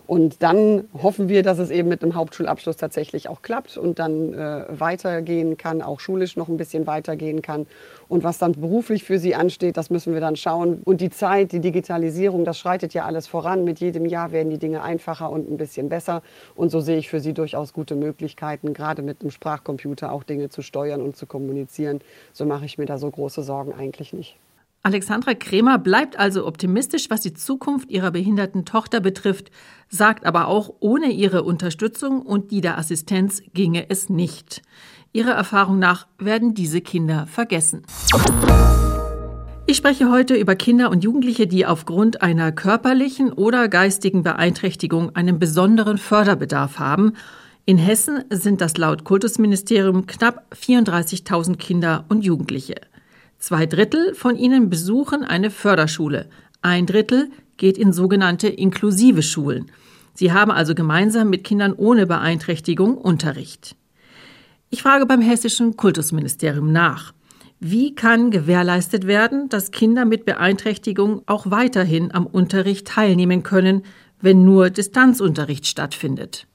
Und 0.06 0.44
dann 0.44 0.86
hoffen 1.02 1.30
wir, 1.30 1.44
dass 1.44 1.60
es 1.60 1.70
eben 1.70 1.88
mit 1.90 2.04
einem 2.04 2.16
Hauptschulabschluss 2.16 2.78
tatsächlich 2.78 3.30
auch 3.30 3.42
klappt 3.42 3.63
und 3.78 4.00
dann 4.00 4.34
äh, 4.34 4.66
weitergehen 4.70 5.58
kann, 5.58 5.82
auch 5.82 6.00
schulisch 6.00 6.36
noch 6.36 6.48
ein 6.48 6.58
bisschen 6.58 6.88
weitergehen 6.88 7.42
kann. 7.42 7.68
Und 8.08 8.24
was 8.24 8.38
dann 8.38 8.54
beruflich 8.54 9.04
für 9.04 9.20
sie 9.20 9.36
ansteht, 9.36 9.78
das 9.78 9.90
müssen 9.90 10.14
wir 10.14 10.22
dann 10.22 10.36
schauen. 10.36 10.82
Und 10.84 11.02
die 11.02 11.10
Zeit, 11.10 11.52
die 11.52 11.60
Digitalisierung, 11.60 12.46
das 12.46 12.58
schreitet 12.60 12.94
ja 12.94 13.06
alles 13.06 13.28
voran. 13.28 13.64
Mit 13.64 13.80
jedem 13.80 14.06
Jahr 14.06 14.32
werden 14.32 14.50
die 14.50 14.60
Dinge 14.60 14.82
einfacher 14.82 15.30
und 15.30 15.50
ein 15.50 15.58
bisschen 15.58 15.90
besser. 15.90 16.22
Und 16.56 16.70
so 16.70 16.80
sehe 16.80 16.98
ich 16.98 17.10
für 17.10 17.20
sie 17.20 17.34
durchaus 17.34 17.74
gute 17.74 17.96
Möglichkeiten, 17.96 18.74
gerade 18.74 19.02
mit 19.02 19.22
einem 19.22 19.32
Sprachcomputer 19.32 20.12
auch 20.12 20.24
Dinge 20.24 20.50
zu 20.50 20.62
steuern 20.62 21.02
und 21.02 21.16
zu 21.16 21.26
kommunizieren. 21.26 22.02
So 22.34 22.46
mache 22.46 22.66
ich 22.66 22.78
mir 22.78 22.86
da 22.86 22.98
so 22.98 23.10
große 23.10 23.44
Sorgen 23.44 23.74
eigentlich 23.74 24.14
nicht. 24.14 24.38
Alexandra 24.86 25.34
Kremer 25.34 25.80
bleibt 25.80 26.20
also 26.20 26.46
optimistisch, 26.46 27.10
was 27.10 27.22
die 27.22 27.34
Zukunft 27.34 27.90
ihrer 27.90 28.12
behinderten 28.12 28.66
Tochter 28.66 29.00
betrifft, 29.00 29.50
sagt 29.88 30.26
aber 30.26 30.50
auch, 30.50 30.74
ohne 30.82 31.10
ihre 31.10 31.44
Unterstützung 31.44 32.22
und 32.22 32.52
die 32.52 32.60
der 32.60 32.78
Assistenz 32.78 33.42
ginge 33.54 33.90
es 33.90 34.10
nicht. 34.10 34.62
Ihrer 35.14 35.32
Erfahrung 35.32 35.80
nach 35.80 36.08
werden 36.18 36.54
diese 36.54 36.82
Kinder 36.82 37.28
vergessen. 37.28 37.84
Ich 39.68 39.78
spreche 39.78 40.12
heute 40.12 40.36
über 40.36 40.58
Kinder 40.58 40.90
und 40.90 41.02
Jugendliche, 41.02 41.48
die 41.48 41.66
aufgrund 41.66 42.22
einer 42.22 42.52
körperlichen 42.52 43.32
oder 43.32 43.70
geistigen 43.70 44.22
Beeinträchtigung 44.22 45.16
einen 45.16 45.40
besonderen 45.40 45.98
Förderbedarf 45.98 46.80
haben. 46.80 47.14
In 47.64 47.78
Hessen 47.78 48.26
sind 48.30 48.60
das 48.60 48.76
laut 48.76 49.06
Kultusministerium 49.06 50.08
knapp 50.08 50.46
34.000 50.54 51.56
Kinder 51.56 52.04
und 52.10 52.26
Jugendliche. 52.26 52.76
Zwei 53.44 53.66
Drittel 53.66 54.16
von 54.16 54.38
ihnen 54.38 54.70
besuchen 54.70 55.26
eine 55.26 55.52
Förderschule. 55.52 56.30
Ein 56.62 56.86
Drittel 56.86 57.30
geht 57.58 57.78
in 57.78 57.92
sogenannte 57.92 58.48
inklusive 58.48 59.22
Schulen. 59.22 59.70
Sie 60.14 60.32
haben 60.32 60.50
also 60.50 60.74
gemeinsam 60.74 61.30
mit 61.30 61.44
Kindern 61.44 61.74
ohne 61.74 62.08
Beeinträchtigung 62.08 62.98
Unterricht. 62.98 63.76
Ich 64.70 64.82
frage 64.82 65.06
beim 65.06 65.20
hessischen 65.20 65.76
Kultusministerium 65.76 66.72
nach. 66.72 67.14
Wie 67.60 67.94
kann 67.96 68.32
gewährleistet 68.32 69.08
werden, 69.08 69.50
dass 69.50 69.72
Kinder 69.72 70.06
mit 70.06 70.24
Beeinträchtigung 70.24 71.24
auch 71.26 71.52
weiterhin 71.52 72.14
am 72.14 72.26
Unterricht 72.26 72.88
teilnehmen 72.88 73.44
können, 73.44 73.82
wenn 74.22 74.46
nur 74.46 74.70
Distanzunterricht 74.70 75.68
stattfindet? 75.68 76.48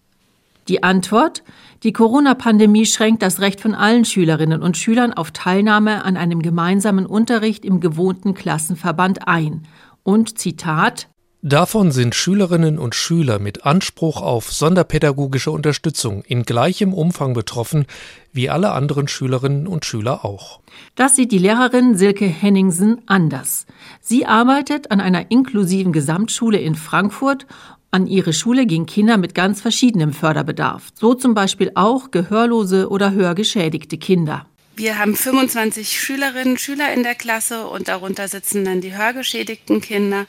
Die 0.69 0.83
Antwort? 0.83 1.43
Die 1.83 1.93
Corona-Pandemie 1.93 2.85
schränkt 2.85 3.23
das 3.23 3.41
Recht 3.41 3.61
von 3.61 3.75
allen 3.75 4.05
Schülerinnen 4.05 4.63
und 4.63 4.77
Schülern 4.77 5.13
auf 5.13 5.31
Teilnahme 5.31 6.05
an 6.05 6.17
einem 6.17 6.43
gemeinsamen 6.43 7.07
Unterricht 7.07 7.65
im 7.65 7.81
gewohnten 7.81 8.35
Klassenverband 8.35 9.27
ein. 9.27 9.67
Und 10.03 10.39
Zitat 10.39 11.09
Davon 11.41 11.93
sind 11.93 12.17
Schülerinnen 12.17 12.81
und 12.81 12.97
Schüler 12.97 13.39
mit 13.39 13.65
Anspruch 13.65 14.21
auf 14.23 14.53
sonderpädagogische 14.53 15.53
Unterstützung 15.53 16.23
in 16.23 16.43
gleichem 16.43 16.93
Umfang 16.93 17.33
betroffen 17.33 17.87
wie 18.33 18.51
alle 18.51 18.73
anderen 18.73 19.07
Schülerinnen 19.07 19.69
und 19.69 19.85
Schüler 19.85 20.25
auch. 20.25 20.59
Das 20.97 21.15
sieht 21.15 21.31
die 21.31 21.39
Lehrerin 21.39 21.97
Silke 21.97 22.27
Henningsen 22.27 23.03
anders. 23.07 23.67
Sie 24.01 24.27
arbeitet 24.27 24.91
an 24.91 25.01
einer 25.01 25.31
inklusiven 25.31 25.93
Gesamtschule 25.93 26.59
in 26.59 26.75
Frankfurt 26.75 27.47
an 27.91 28.07
ihre 28.07 28.33
Schule 28.33 28.67
gehen 28.67 28.87
Kinder 28.87 29.17
mit 29.17 29.35
ganz 29.35 29.61
verschiedenem 29.61 30.13
Förderbedarf, 30.13 30.89
so 30.95 31.15
zum 31.15 31.35
Beispiel 31.35 31.73
auch 31.75 32.11
gehörlose 32.11 32.89
oder 32.89 33.13
hörgeschädigte 33.13 33.99
Kinder. 33.99 34.47
Wir 34.77 34.99
haben 34.99 35.17
25 35.17 36.01
Schülerinnen 36.01 36.53
und 36.53 36.61
Schüler 36.61 36.93
in 36.93 37.03
der 37.03 37.17
Klasse 37.17 37.67
und 37.67 37.89
darunter 37.89 38.29
sitzen 38.29 38.65
dann 38.65 38.81
die 38.81 38.97
hörgeschädigten 38.97 39.81
Kinder. 39.81 40.27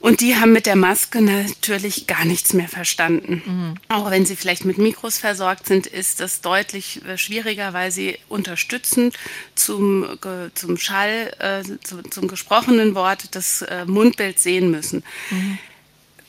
Und 0.00 0.20
die 0.20 0.36
haben 0.36 0.52
mit 0.52 0.66
der 0.66 0.76
Maske 0.76 1.20
natürlich 1.20 2.06
gar 2.06 2.24
nichts 2.24 2.52
mehr 2.52 2.68
verstanden. 2.68 3.42
Mhm. 3.44 3.74
Auch 3.88 4.12
wenn 4.12 4.24
sie 4.24 4.36
vielleicht 4.36 4.64
mit 4.64 4.78
Mikros 4.78 5.18
versorgt 5.18 5.66
sind, 5.66 5.88
ist 5.88 6.20
das 6.20 6.40
deutlich 6.40 7.04
äh, 7.04 7.18
schwieriger, 7.18 7.72
weil 7.72 7.90
sie 7.90 8.16
unterstützend 8.28 9.16
zum, 9.56 10.06
zum 10.54 10.76
Schall, 10.76 11.34
äh, 11.40 11.64
zum, 11.82 12.08
zum 12.12 12.28
gesprochenen 12.28 12.94
Wort 12.94 13.34
das 13.34 13.62
äh, 13.62 13.86
Mundbild 13.86 14.38
sehen 14.38 14.70
müssen. 14.70 15.02
Mhm. 15.30 15.58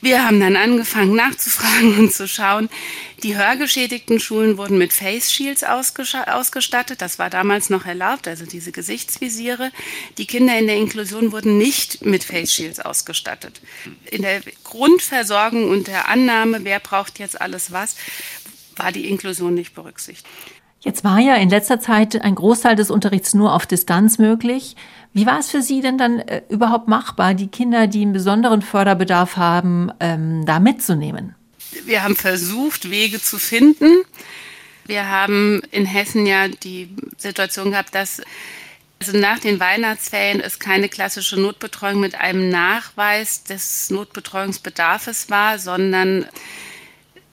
Wir 0.00 0.24
haben 0.24 0.40
dann 0.40 0.56
angefangen 0.56 1.14
nachzufragen 1.14 1.98
und 1.98 2.12
zu 2.12 2.26
schauen. 2.26 2.68
Die 3.22 3.36
hörgeschädigten 3.36 4.18
Schulen 4.18 4.56
wurden 4.56 4.78
mit 4.78 4.94
Face 4.94 5.30
Shields 5.30 5.62
ausgestattet. 5.62 7.02
Das 7.02 7.18
war 7.18 7.28
damals 7.28 7.68
noch 7.68 7.84
erlaubt, 7.84 8.26
also 8.26 8.46
diese 8.46 8.72
Gesichtsvisiere. 8.72 9.70
Die 10.16 10.26
Kinder 10.26 10.58
in 10.58 10.66
der 10.66 10.76
Inklusion 10.76 11.32
wurden 11.32 11.58
nicht 11.58 12.04
mit 12.04 12.24
Face 12.24 12.52
Shields 12.52 12.80
ausgestattet. 12.80 13.60
In 14.10 14.22
der 14.22 14.40
Grundversorgung 14.64 15.68
und 15.68 15.86
der 15.86 16.08
Annahme, 16.08 16.60
wer 16.64 16.80
braucht 16.80 17.18
jetzt 17.18 17.38
alles 17.38 17.72
was, 17.72 17.96
war 18.76 18.92
die 18.92 19.08
Inklusion 19.08 19.52
nicht 19.52 19.74
berücksichtigt. 19.74 20.26
Jetzt 20.80 21.04
war 21.04 21.18
ja 21.18 21.34
in 21.34 21.50
letzter 21.50 21.78
Zeit 21.78 22.20
ein 22.22 22.34
Großteil 22.34 22.74
des 22.74 22.90
Unterrichts 22.90 23.34
nur 23.34 23.54
auf 23.54 23.66
Distanz 23.66 24.18
möglich. 24.18 24.76
Wie 25.12 25.26
war 25.26 25.38
es 25.38 25.50
für 25.50 25.60
Sie 25.60 25.80
denn 25.80 25.98
dann 25.98 26.20
äh, 26.20 26.42
überhaupt 26.48 26.88
machbar, 26.88 27.34
die 27.34 27.48
Kinder, 27.48 27.86
die 27.86 28.02
einen 28.02 28.12
besonderen 28.12 28.62
Förderbedarf 28.62 29.36
haben, 29.36 29.90
ähm, 30.00 30.46
da 30.46 30.58
mitzunehmen? 30.58 31.34
Wir 31.84 32.02
haben 32.02 32.16
versucht, 32.16 32.90
Wege 32.90 33.20
zu 33.20 33.38
finden. 33.38 34.04
Wir 34.86 35.08
haben 35.08 35.60
in 35.70 35.84
Hessen 35.84 36.26
ja 36.26 36.48
die 36.48 36.88
Situation 37.18 37.72
gehabt, 37.72 37.94
dass 37.94 38.22
also 39.00 39.16
nach 39.16 39.38
den 39.38 39.60
Weihnachtsferien 39.60 40.40
es 40.40 40.58
keine 40.58 40.88
klassische 40.88 41.40
Notbetreuung 41.40 42.00
mit 42.00 42.16
einem 42.16 42.50
Nachweis 42.50 43.44
des 43.44 43.88
Notbetreuungsbedarfs 43.90 45.30
war, 45.30 45.58
sondern 45.58 46.26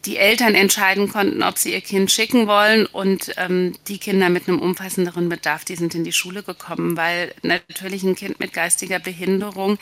die 0.07 0.17
Eltern 0.17 0.55
entscheiden 0.55 1.09
konnten, 1.09 1.43
ob 1.43 1.57
sie 1.57 1.73
ihr 1.73 1.81
Kind 1.81 2.11
schicken 2.11 2.47
wollen. 2.47 2.85
Und 2.85 3.33
ähm, 3.37 3.73
die 3.87 3.99
Kinder 3.99 4.29
mit 4.29 4.47
einem 4.47 4.59
umfassenderen 4.59 5.29
Bedarf, 5.29 5.65
die 5.65 5.75
sind 5.75 5.93
in 5.93 6.03
die 6.03 6.13
Schule 6.13 6.43
gekommen, 6.43 6.97
weil 6.97 7.33
natürlich 7.43 8.03
ein 8.03 8.15
Kind 8.15 8.39
mit 8.39 8.53
geistiger 8.53 8.99
Behinderung 8.99 9.77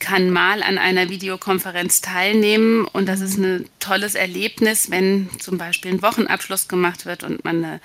kann 0.00 0.30
mal 0.30 0.64
an 0.64 0.78
einer 0.78 1.10
Videokonferenz 1.10 2.00
teilnehmen 2.00 2.86
und 2.86 3.08
das 3.08 3.20
ist 3.20 3.38
ein 3.38 3.68
tolles 3.78 4.16
Erlebnis, 4.16 4.90
wenn 4.90 5.28
zum 5.38 5.58
Beispiel 5.58 5.92
ein 5.92 6.02
Wochenabschluss 6.02 6.66
gemacht 6.66 7.06
wird 7.06 7.22
und 7.22 7.44
man 7.44 7.64
eine 7.64 7.80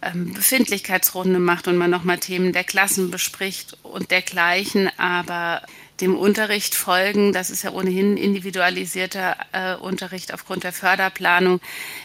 ähm, 0.00 0.32
Befindlichkeitsrunde 0.32 1.38
macht 1.38 1.68
und 1.68 1.76
man 1.76 1.90
nochmal 1.90 2.18
Themen 2.18 2.52
der 2.52 2.64
Klassen 2.64 3.10
bespricht 3.10 3.76
und 3.82 4.10
dergleichen. 4.10 4.90
Aber 4.96 5.62
dem 6.00 6.16
Unterricht 6.16 6.74
folgen. 6.74 7.32
Das 7.32 7.50
ist 7.50 7.62
ja 7.62 7.70
ohnehin 7.70 8.16
individualisierter 8.16 9.36
äh, 9.52 9.74
Unterricht 9.76 10.34
aufgrund 10.34 10.64
der 10.64 10.72
Förderplanung. 10.72 11.60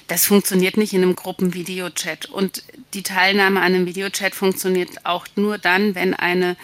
Das 0.07 0.25
funktioniert 0.25 0.77
nicht 0.77 0.93
in 0.93 1.03
einem 1.03 1.15
Gruppenvideochat. 1.15 2.27
Und 2.27 2.63
die 2.93 3.03
Teilnahme 3.03 3.59
an 3.59 3.73
einem 3.73 3.85
Videochat 3.85 4.35
funktioniert 4.35 5.05
auch 5.05 5.27
nur 5.35 5.57
dann, 5.57 5.95
wenn 5.95 6.13
eine 6.13 6.55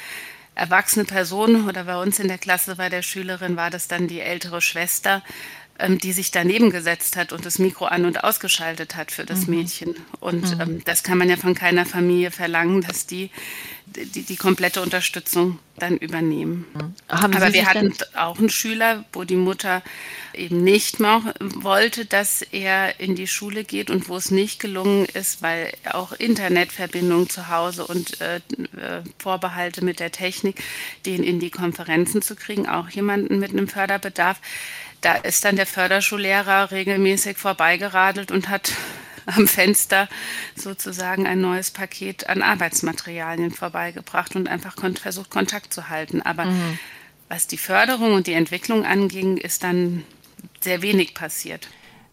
erwachsene 0.54 1.06
Person 1.06 1.68
oder 1.68 1.84
bei 1.84 2.02
uns 2.02 2.20
in 2.20 2.28
der 2.28 2.38
Klasse 2.38 2.76
bei 2.78 2.90
der 2.90 3.02
Schülerin 3.02 3.58
war 3.58 3.70
das 3.70 3.88
dann 3.88 4.08
die 4.08 4.22
ältere 4.22 4.62
Schwester, 4.62 5.22
ähm, 5.80 5.98
die 5.98 6.14
sich 6.14 6.32
daneben 6.32 6.70
gesetzt 6.70 7.18
hat 7.18 7.34
und 7.34 7.46
das 7.46 7.60
Mikro 7.60 7.86
an 7.86 8.06
und 8.06 8.24
ausgeschaltet 8.24 8.96
hat 8.96 9.12
für 9.12 9.26
das 9.26 9.48
mhm. 9.48 9.56
Mädchen. 9.56 9.96
Und 10.20 10.56
mhm. 10.56 10.62
ähm, 10.62 10.82
das 10.86 11.04
kann 11.04 11.18
man 11.18 11.30
ja 11.30 11.38
von 11.38 11.56
keiner 11.56 11.86
Familie 11.86 12.32
verlangen, 12.32 12.82
dass 12.82 13.06
die 13.08 13.30
die, 13.86 14.24
die 14.24 14.36
komplette 14.36 14.82
Unterstützung 14.82 15.60
dann 15.78 15.98
übernehmen. 15.98 16.66
Mhm. 16.74 16.94
Aber 17.08 17.54
wir 17.54 17.66
hatten 17.66 17.94
auch 18.16 18.40
einen 18.40 18.50
Schüler, 18.50 19.06
wo 19.14 19.24
die 19.24 19.36
Mutter 19.36 19.84
eben 20.34 20.64
nicht 20.64 21.00
mehr 21.00 21.34
wollte, 21.40 22.06
dass 22.06 22.42
er 22.42 23.00
in 23.00 23.16
die 23.16 23.28
Schule 23.28 23.64
geht 23.64 23.90
und 23.90 24.10
wo 24.10 24.18
es 24.18 24.32
nicht 24.32 24.60
gelungen 24.60 25.06
ist, 25.06 25.42
weil 25.42 25.72
auch 25.92 26.14
Internetverbindung 26.14 27.30
zu 27.30 27.50
Hause 27.50 27.86
und 27.86 28.20
äh, 28.22 28.38
äh 28.38 29.04
Vorbehalte 29.20 29.84
mit 29.84 30.00
der 30.00 30.12
Technik, 30.12 30.64
den 31.06 31.24
in 31.24 31.40
die 31.40 31.52
Konferenzen 31.52 32.22
zu 32.22 32.36
kriegen, 32.36 32.68
auch 32.68 32.90
jemanden 32.90 33.40
mit 33.40 33.52
einem 33.52 33.68
Förderbedarf. 33.68 34.40
Da 35.06 35.18
ist 35.18 35.46
dann 35.46 35.56
der 35.56 35.68
Förderschullehrer 35.68 36.72
regelmäßig 36.72 37.38
vorbeigeradelt 37.38 38.32
und 38.32 38.50
hat 38.50 38.72
am 39.28 39.48
Fenster 39.48 40.10
sozusagen 40.56 41.28
ein 41.28 41.40
neues 41.40 41.70
Paket 41.70 42.28
an 42.28 42.42
Arbeitsmaterialien 42.42 43.52
vorbeigebracht 43.52 44.36
und 44.36 44.48
einfach 44.48 44.76
kon 44.76 44.96
versucht, 44.96 45.30
Kontakt 45.30 45.72
zu 45.72 45.90
halten. 45.90 46.24
Aber 46.24 46.46
mhm. 46.46 46.80
was 47.30 47.46
die 47.46 47.60
Förderung 47.60 48.16
und 48.16 48.26
die 48.26 48.34
Entwicklung 48.34 48.84
anging, 48.84 49.38
ist 49.38 49.64
dann 49.64 50.04
sehr 50.60 50.82
wenig 50.82 51.14
passiert. 51.14 51.68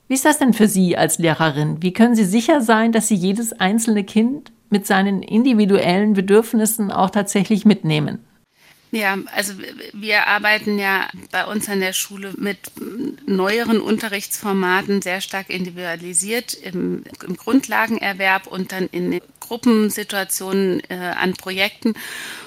Wie 0.08 0.14
ist 0.14 0.26
das 0.26 0.38
denn 0.38 0.52
für 0.52 0.68
Sie 0.68 0.94
als 0.94 1.16
Lehrerin? 1.16 1.82
Wie 1.82 1.94
können 1.94 2.14
Sie 2.14 2.26
sicher 2.26 2.61
sein, 2.61 2.92
dass 2.92 3.08
Sie 3.08 3.14
jedes 3.14 3.54
einzelne 3.54 4.04
Kind 4.04 4.52
mit 4.68 4.87
seinen 4.87 5.22
individuellen 5.22 6.12
Bedürfnissen 6.12 6.92
auch 6.92 7.08
tatsächlich 7.08 7.64
mitnehmen? 7.64 8.22
Ja, 8.94 9.16
also 9.34 9.54
wir 9.94 10.26
arbeiten 10.26 10.78
ja 10.78 11.08
bei 11.30 11.46
uns 11.46 11.66
an 11.70 11.80
der 11.80 11.94
Schule 11.94 12.34
mit 12.37 12.58
neueren 13.25 13.80
Unterrichtsformaten 13.80 15.00
sehr 15.00 15.22
stark 15.22 15.49
individualisiert 15.49 16.52
im, 16.52 17.02
im 17.26 17.37
Grundlagenerwerb 17.38 18.46
und 18.46 18.70
dann 18.70 18.88
in 18.88 19.18
Gruppensituationen 19.52 20.80
äh, 20.88 20.94
an 20.94 21.35
Projekten. 21.35 21.92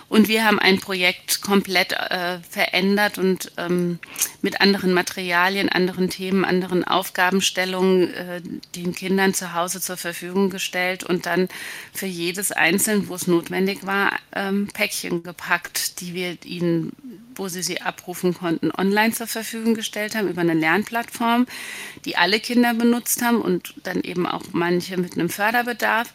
Und 0.10 0.28
wir 0.28 0.44
haben 0.44 0.60
ein 0.60 0.80
Projekt 0.80 1.42
komplett 1.42 1.94
äh, 1.94 2.40
verändert 2.50 3.18
und 3.18 3.52
ähm, 3.58 4.00
mit 4.42 4.62
anderen 4.62 4.94
Materialien, 4.94 5.70
anderen 5.70 6.10
Themen, 6.10 6.46
anderen 6.46 6.84
Aufgabenstellungen 6.84 8.14
äh, 8.14 8.42
den 8.76 8.96
Kindern 8.96 9.36
zu 9.36 9.54
Hause 9.54 9.82
zur 9.82 9.98
Verfügung 9.98 10.50
gestellt 10.50 11.04
und 11.04 11.26
dann 11.28 11.48
für 11.94 12.06
jedes 12.08 12.52
Einzelne, 12.52 13.08
wo 13.08 13.16
es 13.16 13.28
notwendig 13.28 13.86
war, 13.86 14.14
ähm, 14.36 14.68
Päckchen 14.74 15.22
gepackt, 15.22 16.02
die 16.02 16.14
wir 16.14 16.38
ihnen, 16.44 16.92
wo 17.36 17.48
sie 17.48 17.64
sie 17.64 17.82
abrufen 17.82 18.34
konnten, 18.34 18.72
online 18.72 19.14
zur 19.14 19.28
Verfügung 19.28 19.76
gestellt 19.76 20.16
haben 20.16 20.30
über 20.30 20.42
eine 20.42 20.54
Lernplattform, 20.54 21.46
die 22.06 22.16
alle 22.16 22.40
Kinder 22.40 22.74
benutzt 22.74 23.24
haben 23.24 23.42
und 23.42 23.74
dann 23.84 24.02
eben 24.02 24.26
auch 24.26 24.44
manche 24.54 24.98
mit 24.98 25.14
einem 25.14 25.30
Förderbedarf. 25.30 26.12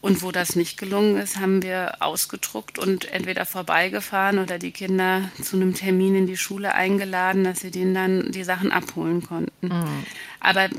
Und 0.00 0.22
wo 0.22 0.30
das 0.30 0.54
nicht 0.54 0.78
gelungen 0.78 1.16
ist, 1.16 1.40
haben 1.40 1.62
wir 1.62 1.96
ausgedruckt 1.98 2.78
und 2.78 3.10
entweder 3.12 3.44
vorbeigefahren 3.44 4.38
oder 4.38 4.58
die 4.58 4.70
Kinder 4.70 5.30
zu 5.42 5.56
einem 5.56 5.74
Termin 5.74 6.14
in 6.14 6.26
die 6.28 6.36
Schule 6.36 6.72
eingeladen, 6.72 7.42
dass 7.42 7.60
sie 7.60 7.72
denen 7.72 7.94
dann 7.94 8.30
die 8.30 8.44
Sachen 8.44 8.70
abholen 8.70 9.22
konnten. 9.22 9.66
Mhm. 9.66 10.06
Aber 10.38 10.66
äh, 10.66 10.70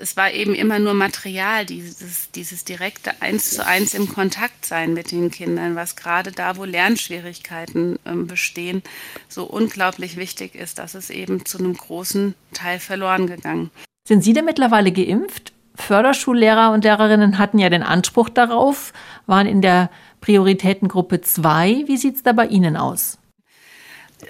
es 0.00 0.16
war 0.16 0.32
eben 0.32 0.56
immer 0.56 0.80
nur 0.80 0.94
Material, 0.94 1.66
dieses, 1.66 2.32
dieses 2.32 2.64
direkte 2.64 3.22
Eins 3.22 3.50
zu 3.50 3.64
eins 3.64 3.94
im 3.94 4.08
Kontakt 4.08 4.66
sein 4.66 4.92
mit 4.92 5.12
den 5.12 5.30
Kindern, 5.30 5.76
was 5.76 5.94
gerade 5.94 6.32
da, 6.32 6.56
wo 6.56 6.64
Lernschwierigkeiten 6.64 8.00
äh, 8.04 8.14
bestehen, 8.14 8.82
so 9.28 9.44
unglaublich 9.44 10.16
wichtig 10.16 10.56
ist. 10.56 10.80
Das 10.80 10.96
ist 10.96 11.10
eben 11.10 11.46
zu 11.46 11.58
einem 11.58 11.74
großen 11.74 12.34
Teil 12.52 12.80
verloren 12.80 13.28
gegangen. 13.28 13.70
Sind 14.06 14.22
Sie 14.22 14.32
denn 14.32 14.44
mittlerweile 14.44 14.90
geimpft? 14.90 15.53
Förderschullehrer 15.74 16.72
und 16.72 16.84
Lehrerinnen 16.84 17.38
hatten 17.38 17.58
ja 17.58 17.68
den 17.68 17.82
Anspruch 17.82 18.28
darauf, 18.28 18.92
waren 19.26 19.46
in 19.46 19.60
der 19.60 19.90
Prioritätengruppe 20.20 21.20
2. 21.20 21.84
Wie 21.86 21.96
sieht 21.96 22.16
es 22.16 22.22
da 22.22 22.32
bei 22.32 22.46
Ihnen 22.46 22.76
aus? 22.76 23.18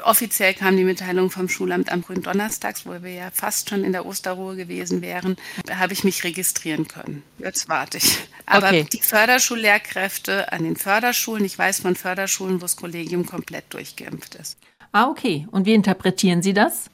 Offiziell 0.03 0.55
kam 0.55 0.77
die 0.77 0.85
Mitteilung 0.85 1.31
vom 1.31 1.49
Schulamt 1.49 1.93
am 1.93 2.03
grünen 2.03 2.23
Donnerstags, 2.23 2.85
wo 2.87 3.03
wir 3.03 3.13
ja 3.13 3.31
fast 3.33 3.71
schon 3.71 3.85
in 3.85 3.93
der 3.93 4.07
Osterruhe 4.07 4.57
gewesen 4.57 5.03
wären. 5.03 5.37
Da 5.67 5.79
habe 5.79 5.93
ich 5.93 6.03
mich 6.03 6.25
registrieren 6.25 6.89
können. 6.89 7.23
Jetzt 7.39 7.69
warte 7.69 7.99
ich. 7.99 8.19
Aber 8.47 8.69
okay. 8.69 8.87
die 8.93 9.01
Förderschullehrkräfte 9.01 10.51
an 10.53 10.65
den 10.65 10.77
Förderschulen, 10.77 11.45
ich 11.45 11.59
weiß 11.59 11.81
von 11.81 11.95
Förderschulen, 11.95 12.57
wo 12.57 12.63
das 12.63 12.77
Kollegium 12.77 13.27
komplett 13.27 13.73
durchgeimpft 13.73 14.35
ist. 14.35 14.59
Ah, 14.93 15.09
okay. 15.09 15.47
Und 15.51 15.67
wie 15.67 15.75
interpretieren 15.75 16.43
Sie 16.43 16.55
das? 16.55 16.91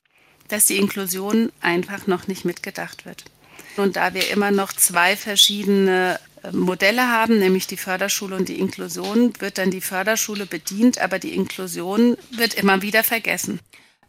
Dass 0.48 0.66
die 0.66 0.76
Inklusion 0.76 1.52
einfach 1.60 2.06
noch 2.06 2.26
nicht 2.26 2.44
mitgedacht 2.44 3.06
wird. 3.06 3.24
Und 3.80 3.96
da 3.96 4.14
wir 4.14 4.30
immer 4.30 4.50
noch 4.50 4.72
zwei 4.72 5.16
verschiedene 5.16 6.18
äh, 6.42 6.52
Modelle 6.52 7.08
haben, 7.08 7.38
nämlich 7.38 7.66
die 7.66 7.76
Förderschule 7.76 8.36
und 8.36 8.48
die 8.48 8.58
Inklusion, 8.58 9.32
wird 9.38 9.58
dann 9.58 9.70
die 9.70 9.80
Förderschule 9.80 10.46
bedient, 10.46 11.00
aber 11.00 11.18
die 11.18 11.34
Inklusion 11.34 12.16
wird 12.30 12.54
immer 12.54 12.82
wieder 12.82 13.04
vergessen. 13.04 13.60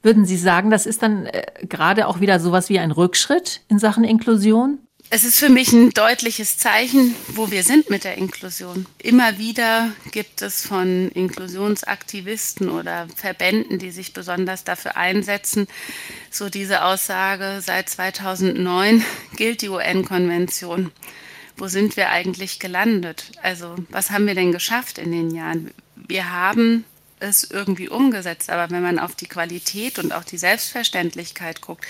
Würden 0.03 0.25
Sie 0.25 0.37
sagen, 0.37 0.71
das 0.71 0.85
ist 0.85 1.03
dann 1.03 1.27
äh, 1.27 1.43
gerade 1.67 2.07
auch 2.07 2.19
wieder 2.19 2.39
sowas 2.39 2.69
wie 2.69 2.79
ein 2.79 2.91
Rückschritt 2.91 3.61
in 3.67 3.79
Sachen 3.79 4.03
Inklusion? 4.03 4.79
Es 5.13 5.25
ist 5.25 5.39
für 5.39 5.50
mich 5.50 5.74
ein 5.74 5.89
deutliches 5.89 6.58
Zeichen, 6.58 7.13
wo 7.27 7.51
wir 7.51 7.63
sind 7.63 7.89
mit 7.89 8.06
der 8.06 8.18
Inklusion. 8.18 8.86
Immer 8.98 9.38
wieder 9.38 9.91
gibt 10.13 10.41
es 10.41 10.65
von 10.65 11.10
Inklusionsaktivisten 11.10 12.70
oder 12.70 13.10
Verbänden, 13.18 13.77
die 13.77 13.91
sich 13.91 14.13
besonders 14.13 14.63
dafür 14.63 14.96
einsetzen, 14.96 15.68
so 16.30 16.48
diese 16.48 16.86
Aussage, 16.86 17.60
seit 17.60 17.89
2009 17.89 19.03
gilt 19.36 19.62
die 19.62 19.68
UN-Konvention. 19.68 20.94
Wo 21.58 21.68
sind 21.68 21.98
wir 21.98 22.10
eigentlich 22.10 22.60
gelandet? 22.60 23.34
Also 23.44 23.75
was 23.89 24.12
haben 24.12 24.27
wir 24.27 24.36
denn 24.36 24.53
geschafft 24.53 24.98
in 24.98 25.12
den 25.12 25.36
Jahren? 25.36 25.72
Wir 25.98 26.32
haben 26.32 26.86
es 27.21 27.49
irgendwie 27.49 27.89
umgesetzt. 27.89 28.49
Aber 28.49 28.73
wenn 28.73 28.81
man 28.81 28.99
auf 28.99 29.15
die 29.15 29.27
Qualität 29.27 29.99
und 29.99 30.13
auch 30.13 30.23
die 30.23 30.37
Selbstverständlichkeit 30.37 31.61
guckt, 31.61 31.85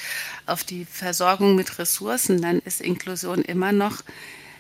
auf 0.46 0.64
die 0.64 0.86
Versorgung 0.86 1.56
mit 1.56 1.80
Ressourcen, 1.80 2.42
dann 2.42 2.60
ist 2.60 2.82
Inklusion 2.82 3.42
immer 3.42 3.72
noch 3.72 4.04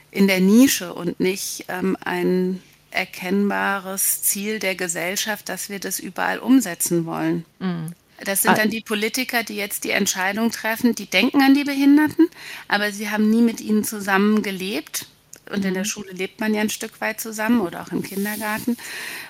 in 0.09 0.27
der 0.27 0.41
Nische 0.41 0.93
und 0.93 1.19
nicht 1.19 1.65
ähm, 1.69 1.97
ein 2.03 2.61
erkennbares 2.91 4.21
Ziel 4.23 4.59
der 4.59 4.75
Gesellschaft, 4.75 5.47
dass 5.47 5.69
wir 5.69 5.79
das 5.79 5.99
überall 5.99 6.39
umsetzen 6.39 7.05
wollen. 7.05 7.45
Mhm. 7.59 7.93
Das 8.23 8.43
sind 8.43 8.51
ah. 8.51 8.55
dann 8.55 8.69
die 8.69 8.81
Politiker, 8.81 9.43
die 9.43 9.55
jetzt 9.55 9.83
die 9.83 9.91
Entscheidung 9.91 10.51
treffen, 10.51 10.93
die 10.93 11.07
denken 11.07 11.41
an 11.41 11.55
die 11.55 11.63
Behinderten, 11.63 12.27
aber 12.67 12.91
sie 12.91 13.09
haben 13.09 13.29
nie 13.29 13.41
mit 13.41 13.61
ihnen 13.61 13.83
zusammen 13.83 14.43
gelebt 14.43 15.07
und 15.51 15.65
in 15.65 15.73
der 15.73 15.83
mhm. 15.83 15.87
Schule 15.87 16.11
lebt 16.11 16.39
man 16.39 16.53
ja 16.53 16.61
ein 16.61 16.69
Stück 16.69 17.01
weit 17.01 17.19
zusammen 17.19 17.61
oder 17.61 17.81
auch 17.81 17.91
im 17.91 18.03
Kindergarten 18.03 18.77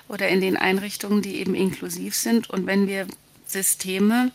oder 0.07 0.29
in 0.29 0.41
den 0.41 0.57
Einrichtungen, 0.57 1.21
die 1.21 1.37
eben 1.37 1.55
inklusiv 1.55 2.15
sind. 2.15 2.49
Und 2.49 2.65
wenn 2.67 2.87
wir 2.87 3.07
Systeme 3.45 4.31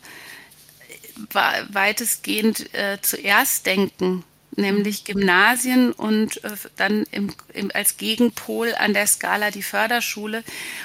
weitestgehend 1.69 2.73
äh, 2.73 2.99
zuerst 3.01 3.65
denken, 3.65 4.23
nämlich 4.55 5.05
Gymnasien 5.05 5.91
und 5.91 6.43
äh, 6.43 6.51
dann 6.75 7.05
im, 7.11 7.33
im, 7.53 7.71
als 7.73 7.97
Gegenpol 7.97 8.73
an 8.75 8.93
der 8.93 9.07
Skala 9.07 9.51
die 9.51 9.63
Förderschule. 9.63 10.43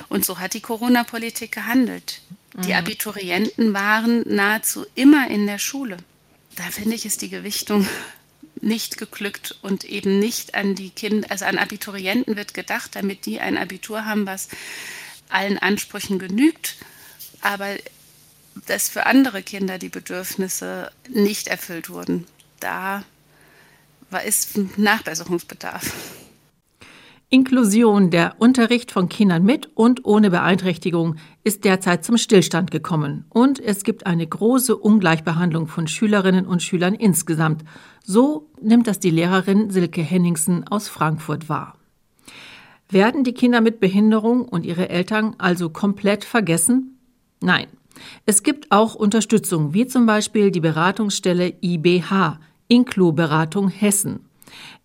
Und 0.08 0.24
so 0.24 0.38
hat 0.38 0.54
die 0.54 0.60
Corona-Politik 0.60 1.52
gehandelt. 1.52 2.20
Die 2.54 2.68
mhm. 2.68 2.78
Abiturienten 2.78 3.72
waren 3.72 4.22
nahezu 4.26 4.86
immer 4.94 5.28
in 5.28 5.46
der 5.46 5.58
Schule. 5.58 5.96
Da 6.56 6.64
finde 6.64 6.94
ich, 6.94 7.06
ist 7.06 7.22
die 7.22 7.30
Gewichtung 7.30 7.88
nicht 8.62 8.96
geglückt 8.96 9.58
und 9.62 9.84
eben 9.84 10.18
nicht 10.18 10.54
an 10.54 10.74
die 10.74 10.90
Kinder, 10.90 11.30
also 11.30 11.44
an 11.44 11.58
Abiturienten 11.58 12.36
wird 12.36 12.54
gedacht, 12.54 12.94
damit 12.94 13.26
die 13.26 13.40
ein 13.40 13.58
Abitur 13.58 14.06
haben, 14.06 14.26
was 14.26 14.48
allen 15.28 15.58
Ansprüchen 15.58 16.18
genügt, 16.18 16.76
aber 17.40 17.76
dass 18.66 18.88
für 18.88 19.06
andere 19.06 19.42
Kinder 19.42 19.78
die 19.78 19.88
Bedürfnisse 19.88 20.90
nicht 21.08 21.48
erfüllt 21.48 21.90
wurden. 21.90 22.26
Da 22.60 23.04
war, 24.10 24.22
ist 24.22 24.58
Nachbesserungsbedarf. 24.78 25.92
Inklusion, 27.30 28.10
der 28.10 28.36
Unterricht 28.38 28.92
von 28.92 29.08
Kindern 29.08 29.42
mit 29.42 29.70
und 29.74 30.04
ohne 30.04 30.28
Beeinträchtigung, 30.28 31.16
ist 31.44 31.64
derzeit 31.64 32.04
zum 32.04 32.16
Stillstand 32.16 32.70
gekommen. 32.70 33.24
Und 33.28 33.58
es 33.58 33.82
gibt 33.82 34.06
eine 34.06 34.26
große 34.26 34.76
Ungleichbehandlung 34.76 35.66
von 35.66 35.88
Schülerinnen 35.88 36.46
und 36.46 36.62
Schülern 36.62 36.94
insgesamt. 36.94 37.64
So 38.04 38.48
nimmt 38.60 38.86
das 38.86 39.00
die 39.00 39.10
Lehrerin 39.10 39.70
Silke 39.70 40.02
Henningsen 40.02 40.66
aus 40.68 40.88
Frankfurt 40.88 41.48
wahr. 41.48 41.76
Werden 42.88 43.24
die 43.24 43.32
Kinder 43.32 43.60
mit 43.60 43.80
Behinderung 43.80 44.44
und 44.44 44.66
ihre 44.66 44.90
Eltern 44.90 45.34
also 45.38 45.70
komplett 45.70 46.24
vergessen? 46.24 46.98
Nein. 47.40 47.66
Es 48.26 48.42
gibt 48.42 48.70
auch 48.70 48.94
Unterstützung, 48.94 49.74
wie 49.74 49.86
zum 49.86 50.06
Beispiel 50.06 50.50
die 50.50 50.60
Beratungsstelle 50.60 51.54
IBH, 51.62 52.38
Inklu-Beratung 52.68 53.68
Hessen. 53.68 54.20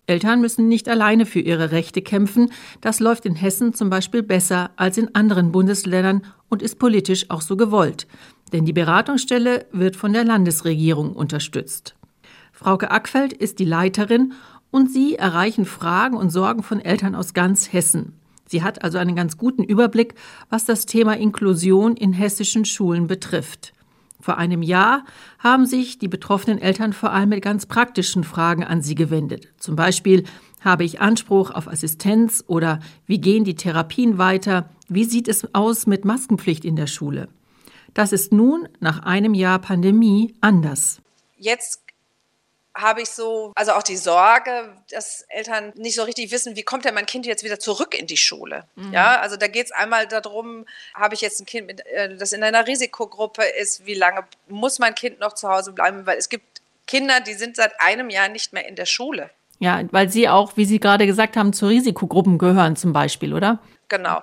Eltern 0.08 0.40
müssen 0.40 0.70
nicht 0.70 0.88
alleine 0.88 1.26
für 1.26 1.42
ihre 1.42 1.72
Rechte 1.72 2.02
kämpfen. 2.02 2.52
Das 2.80 3.02
läuft 3.02 3.26
in 3.26 3.36
Hessen 3.36 3.74
zum 3.74 3.90
Beispiel 3.90 4.24
besser 4.24 4.72
als 4.78 4.98
in 4.98 5.14
anderen 5.14 5.52
Bundesländern 5.52 6.24
und 6.50 6.62
ist 6.62 6.80
politisch 6.80 7.30
auch 7.30 7.42
so 7.42 7.58
gewollt. 7.58 8.08
Denn 8.54 8.64
die 8.64 8.74
Beratungsstelle 8.74 9.66
wird 9.74 9.98
von 9.98 10.14
der 10.14 10.24
Landesregierung 10.24 11.12
unterstützt. 11.12 11.96
Frauke 12.54 12.90
Ackfeld 12.90 13.34
ist 13.34 13.60
die 13.60 13.66
Leiterin 13.66 14.34
und 14.72 14.90
sie 14.90 15.16
erreichen 15.16 15.66
Fragen 15.66 16.16
und 16.16 16.30
Sorgen 16.30 16.64
von 16.64 16.80
Eltern 16.80 17.14
aus 17.14 17.34
ganz 17.34 17.74
Hessen. 17.74 18.14
Sie 18.48 18.64
hat 18.64 18.84
also 18.84 18.98
einen 18.98 19.16
ganz 19.16 19.38
guten 19.38 19.64
Überblick, 19.64 20.16
was 20.50 20.64
das 20.64 20.86
Thema 20.86 21.18
Inklusion 21.18 21.98
in 21.98 22.14
hessischen 22.14 22.64
Schulen 22.64 23.08
betrifft. 23.08 23.74
Vor 24.20 24.38
einem 24.38 24.62
Jahr 24.62 25.06
haben 25.40 25.66
sich 25.66 26.00
die 26.00 26.08
betroffenen 26.08 26.60
Eltern 26.60 26.94
vor 26.94 27.12
allem 27.12 27.30
mit 27.30 27.44
ganz 27.44 27.66
praktischen 27.66 28.24
Fragen 28.24 28.64
an 28.64 28.82
sie 28.82 28.96
gewendet. 28.96 29.50
Zum 29.58 29.76
Beispiel, 29.76 30.24
habe 30.62 30.84
ich 30.84 31.02
Anspruch 31.02 31.52
auf 31.52 31.68
Assistenz 31.68 32.44
oder 32.48 32.80
wie 33.06 33.22
gehen 33.22 33.44
die 33.44 33.56
Therapien 33.56 34.18
weiter? 34.18 34.70
Wie 34.90 35.04
sieht 35.04 35.28
es 35.28 35.54
aus 35.54 35.88
mit 35.88 36.04
Maskenpflicht 36.04 36.66
in 36.66 36.76
der 36.76 36.88
Schule? 36.88 37.30
Das 37.94 38.12
ist 38.12 38.32
nun 38.32 38.68
nach 38.80 39.00
einem 39.00 39.34
Jahr 39.34 39.60
Pandemie 39.60 40.36
anders. 40.42 41.02
Jetzt 41.38 41.87
habe 42.78 43.02
ich 43.02 43.10
so, 43.10 43.52
also 43.56 43.74
auch 43.74 43.84
die 43.84 43.98
Sorge, 43.98 44.74
dass 44.92 45.26
Eltern 45.30 45.74
nicht 45.76 45.96
so 45.96 46.04
richtig 46.04 46.32
wissen, 46.32 46.56
wie 46.56 46.64
kommt 46.64 46.86
denn 46.86 46.94
mein 46.94 47.06
Kind 47.06 47.26
jetzt 47.26 47.44
wieder 47.44 47.60
zurück 47.60 47.98
in 47.98 48.08
die 48.08 48.18
Schule? 48.18 48.66
Mhm. 48.76 48.94
Ja, 48.94 49.20
also 49.20 49.36
da 49.36 49.48
geht 49.48 49.66
es 49.66 49.72
einmal 49.72 50.08
darum, 50.08 50.66
habe 50.94 51.16
ich 51.16 51.22
jetzt 51.22 51.42
ein 51.42 51.46
Kind, 51.46 51.68
mit, 51.68 51.86
äh, 51.88 52.16
das 52.16 52.32
in 52.32 52.44
einer 52.44 52.68
Risikogruppe 52.68 53.44
ist, 53.44 53.86
wie 53.86 53.96
lange 53.96 54.24
muss 54.48 54.80
mein 54.80 54.96
Kind 54.96 55.20
noch 55.20 55.34
zu 55.34 55.50
Hause 55.50 55.72
bleiben? 55.74 56.06
Weil 56.06 56.18
es 56.18 56.30
gibt 56.30 56.62
Kinder, 56.86 57.20
die 57.20 57.34
sind 57.34 57.56
seit 57.56 57.80
einem 57.82 58.10
Jahr 58.10 58.30
nicht 58.30 58.54
mehr 58.54 58.68
in 58.68 58.76
der 58.76 58.86
Schule. 58.86 59.30
Ja, 59.60 59.82
weil 59.92 60.10
sie 60.10 60.30
auch, 60.30 60.56
wie 60.56 60.66
Sie 60.66 60.80
gerade 60.80 61.08
gesagt 61.08 61.36
haben, 61.36 61.52
zu 61.52 61.66
Risikogruppen 61.68 62.38
gehören 62.38 62.76
zum 62.76 62.94
Beispiel, 62.94 63.34
oder? 63.34 63.60
Genau. 63.88 64.22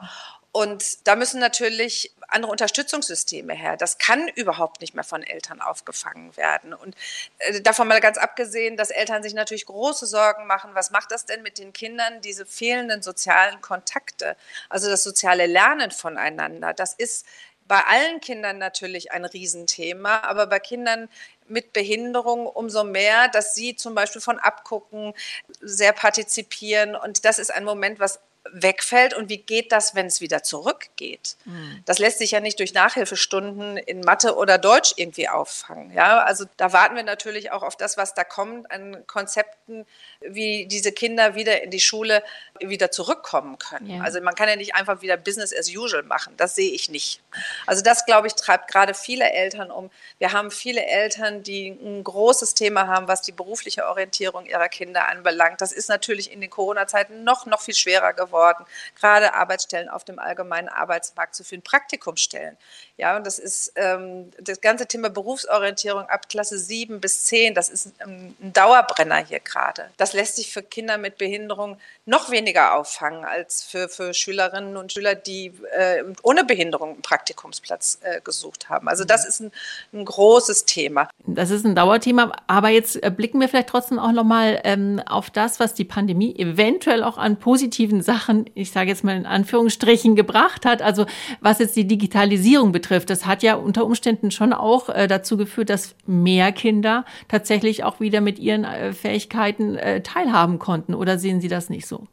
Und 0.52 1.08
da 1.08 1.16
müssen 1.16 1.40
natürlich 1.40 2.12
andere 2.28 2.50
Unterstützungssysteme 2.50 3.54
her. 3.54 3.76
Das 3.76 3.98
kann 3.98 4.28
überhaupt 4.28 4.80
nicht 4.80 4.94
mehr 4.94 5.04
von 5.04 5.22
Eltern 5.22 5.60
aufgefangen 5.60 6.36
werden. 6.36 6.74
Und 6.74 6.96
äh, 7.38 7.60
davon 7.60 7.88
mal 7.88 8.00
ganz 8.00 8.18
abgesehen, 8.18 8.76
dass 8.76 8.90
Eltern 8.90 9.22
sich 9.22 9.34
natürlich 9.34 9.66
große 9.66 10.06
Sorgen 10.06 10.46
machen, 10.46 10.70
was 10.74 10.90
macht 10.90 11.10
das 11.10 11.26
denn 11.26 11.42
mit 11.42 11.58
den 11.58 11.72
Kindern, 11.72 12.20
diese 12.20 12.46
fehlenden 12.46 13.02
sozialen 13.02 13.60
Kontakte, 13.60 14.36
also 14.68 14.88
das 14.88 15.02
soziale 15.02 15.46
Lernen 15.46 15.90
voneinander. 15.90 16.72
Das 16.72 16.94
ist 16.94 17.26
bei 17.66 17.80
allen 17.80 18.20
Kindern 18.20 18.58
natürlich 18.58 19.12
ein 19.12 19.24
Riesenthema, 19.24 20.20
aber 20.20 20.46
bei 20.46 20.58
Kindern 20.58 21.08
mit 21.46 21.72
Behinderung 21.72 22.46
umso 22.46 22.84
mehr, 22.84 23.28
dass 23.28 23.54
sie 23.54 23.76
zum 23.76 23.94
Beispiel 23.94 24.20
von 24.20 24.38
Abgucken 24.38 25.14
sehr 25.60 25.92
partizipieren. 25.92 26.94
Und 26.94 27.24
das 27.24 27.38
ist 27.38 27.50
ein 27.50 27.64
Moment, 27.64 28.00
was 28.00 28.20
wegfällt 28.52 29.14
und 29.14 29.28
wie 29.28 29.38
geht 29.38 29.72
das, 29.72 29.94
wenn 29.94 30.06
es 30.06 30.20
wieder 30.20 30.42
zurückgeht? 30.42 31.36
Mhm. 31.44 31.82
Das 31.86 31.98
lässt 31.98 32.18
sich 32.18 32.32
ja 32.32 32.40
nicht 32.40 32.58
durch 32.58 32.74
Nachhilfestunden 32.74 33.76
in 33.76 34.00
Mathe 34.00 34.36
oder 34.36 34.58
Deutsch 34.58 34.94
irgendwie 34.96 35.28
auffangen. 35.28 35.92
Ja, 35.92 36.22
also 36.22 36.44
da 36.56 36.72
warten 36.72 36.94
wir 36.94 37.04
natürlich 37.04 37.52
auch 37.52 37.62
auf 37.62 37.76
das, 37.76 37.96
was 37.96 38.14
da 38.14 38.24
kommt 38.24 38.70
an 38.70 39.06
Konzepten, 39.06 39.86
wie 40.28 40.66
diese 40.66 40.92
Kinder 40.92 41.34
wieder 41.34 41.62
in 41.62 41.70
die 41.70 41.80
Schule 41.80 42.22
wieder 42.60 42.90
zurückkommen 42.90 43.58
können. 43.58 43.90
Ja. 43.90 44.02
Also 44.02 44.20
man 44.20 44.34
kann 44.34 44.48
ja 44.48 44.56
nicht 44.56 44.74
einfach 44.74 45.02
wieder 45.02 45.16
Business 45.16 45.52
as 45.52 45.68
usual 45.68 46.04
machen. 46.04 46.34
Das 46.36 46.54
sehe 46.54 46.70
ich 46.70 46.88
nicht. 46.88 47.20
Also 47.66 47.82
das, 47.82 48.06
glaube 48.06 48.28
ich, 48.28 48.34
treibt 48.34 48.70
gerade 48.70 48.94
viele 48.94 49.30
Eltern 49.30 49.70
um. 49.70 49.90
Wir 50.18 50.32
haben 50.32 50.50
viele 50.52 50.84
Eltern, 50.84 51.42
die 51.42 51.68
ein 51.68 52.04
großes 52.04 52.54
Thema 52.54 52.86
haben, 52.86 53.08
was 53.08 53.22
die 53.22 53.32
berufliche 53.32 53.86
Orientierung 53.86 54.46
ihrer 54.46 54.68
Kinder 54.68 55.08
anbelangt. 55.08 55.60
Das 55.60 55.72
ist 55.72 55.88
natürlich 55.88 56.30
in 56.30 56.40
den 56.40 56.50
Corona-Zeiten 56.50 57.24
noch, 57.24 57.46
noch 57.46 57.60
viel 57.60 57.74
schwerer 57.74 58.12
geworden, 58.12 58.64
gerade 58.98 59.34
Arbeitsstellen 59.34 59.88
auf 59.88 60.04
dem 60.04 60.20
allgemeinen 60.20 60.68
Arbeitsmarkt 60.68 61.34
zu 61.34 61.42
finden, 61.42 61.64
Praktikumsstellen. 61.64 62.56
Ja, 62.96 63.16
und 63.16 63.26
das 63.26 63.40
ist 63.40 63.72
ähm, 63.74 64.30
das 64.38 64.60
ganze 64.60 64.86
Thema 64.86 65.10
Berufsorientierung 65.10 66.08
ab 66.08 66.28
Klasse 66.28 66.58
7 66.58 67.00
bis 67.00 67.24
10, 67.24 67.54
das 67.54 67.68
ist 67.68 68.00
ein, 68.00 68.36
ein 68.40 68.52
Dauerbrenner 68.52 69.16
hier 69.16 69.40
gerade. 69.40 69.90
Das 69.96 70.13
lässt 70.14 70.36
sich 70.36 70.52
für 70.52 70.62
Kinder 70.62 70.98
mit 70.98 71.18
Behinderung 71.18 71.76
noch 72.06 72.30
weniger 72.30 72.74
auffangen 72.74 73.24
als 73.24 73.62
für, 73.62 73.88
für 73.88 74.14
Schülerinnen 74.14 74.76
und 74.76 74.92
Schüler, 74.92 75.14
die 75.14 75.52
äh, 75.76 76.04
ohne 76.22 76.44
Behinderung 76.44 76.94
einen 76.94 77.02
Praktikumsplatz 77.02 77.98
äh, 78.02 78.20
gesucht 78.20 78.68
haben. 78.68 78.88
Also 78.88 79.04
das 79.04 79.26
ist 79.26 79.40
ein, 79.40 79.52
ein, 79.92 80.04
großes 80.04 80.66
Thema. 80.66 81.08
Das 81.26 81.50
ist 81.50 81.64
ein 81.64 81.74
Dauerthema, 81.74 82.32
aber 82.46 82.68
jetzt 82.68 83.02
äh, 83.02 83.10
blicken 83.10 83.40
wir 83.40 83.48
vielleicht 83.48 83.68
trotzdem 83.68 83.98
auch 83.98 84.12
nochmal 84.12 84.60
ähm, 84.64 85.00
auf 85.06 85.30
das, 85.30 85.60
was 85.60 85.74
die 85.74 85.84
Pandemie 85.84 86.36
eventuell 86.36 87.02
auch 87.02 87.18
an 87.18 87.38
positiven 87.38 88.02
Sachen, 88.02 88.50
ich 88.54 88.70
sage 88.70 88.90
jetzt 88.90 89.04
mal 89.04 89.16
in 89.16 89.26
Anführungsstrichen, 89.26 90.14
gebracht 90.14 90.66
hat. 90.66 90.82
Also 90.82 91.06
was 91.40 91.58
jetzt 91.58 91.76
die 91.76 91.86
Digitalisierung 91.86 92.72
betrifft, 92.72 93.10
das 93.10 93.26
hat 93.26 93.42
ja 93.42 93.54
unter 93.54 93.84
Umständen 93.84 94.30
schon 94.30 94.52
auch 94.52 94.88
äh, 94.88 95.06
dazu 95.08 95.36
geführt, 95.36 95.70
dass 95.70 95.94
mehr 96.06 96.52
Kinder 96.52 97.04
tatsächlich 97.28 97.84
auch 97.84 98.00
wieder 98.00 98.20
mit 98.20 98.38
ihren 98.38 98.64
äh, 98.64 98.92
Fähigkeiten 98.92 99.76
äh, 99.76 100.02
teilhaben 100.04 100.58
konnten. 100.58 100.94
Oder 100.94 101.18
sehen 101.18 101.40
Sie 101.40 101.48
das 101.48 101.68
nicht 101.68 101.86
so? 101.86 102.06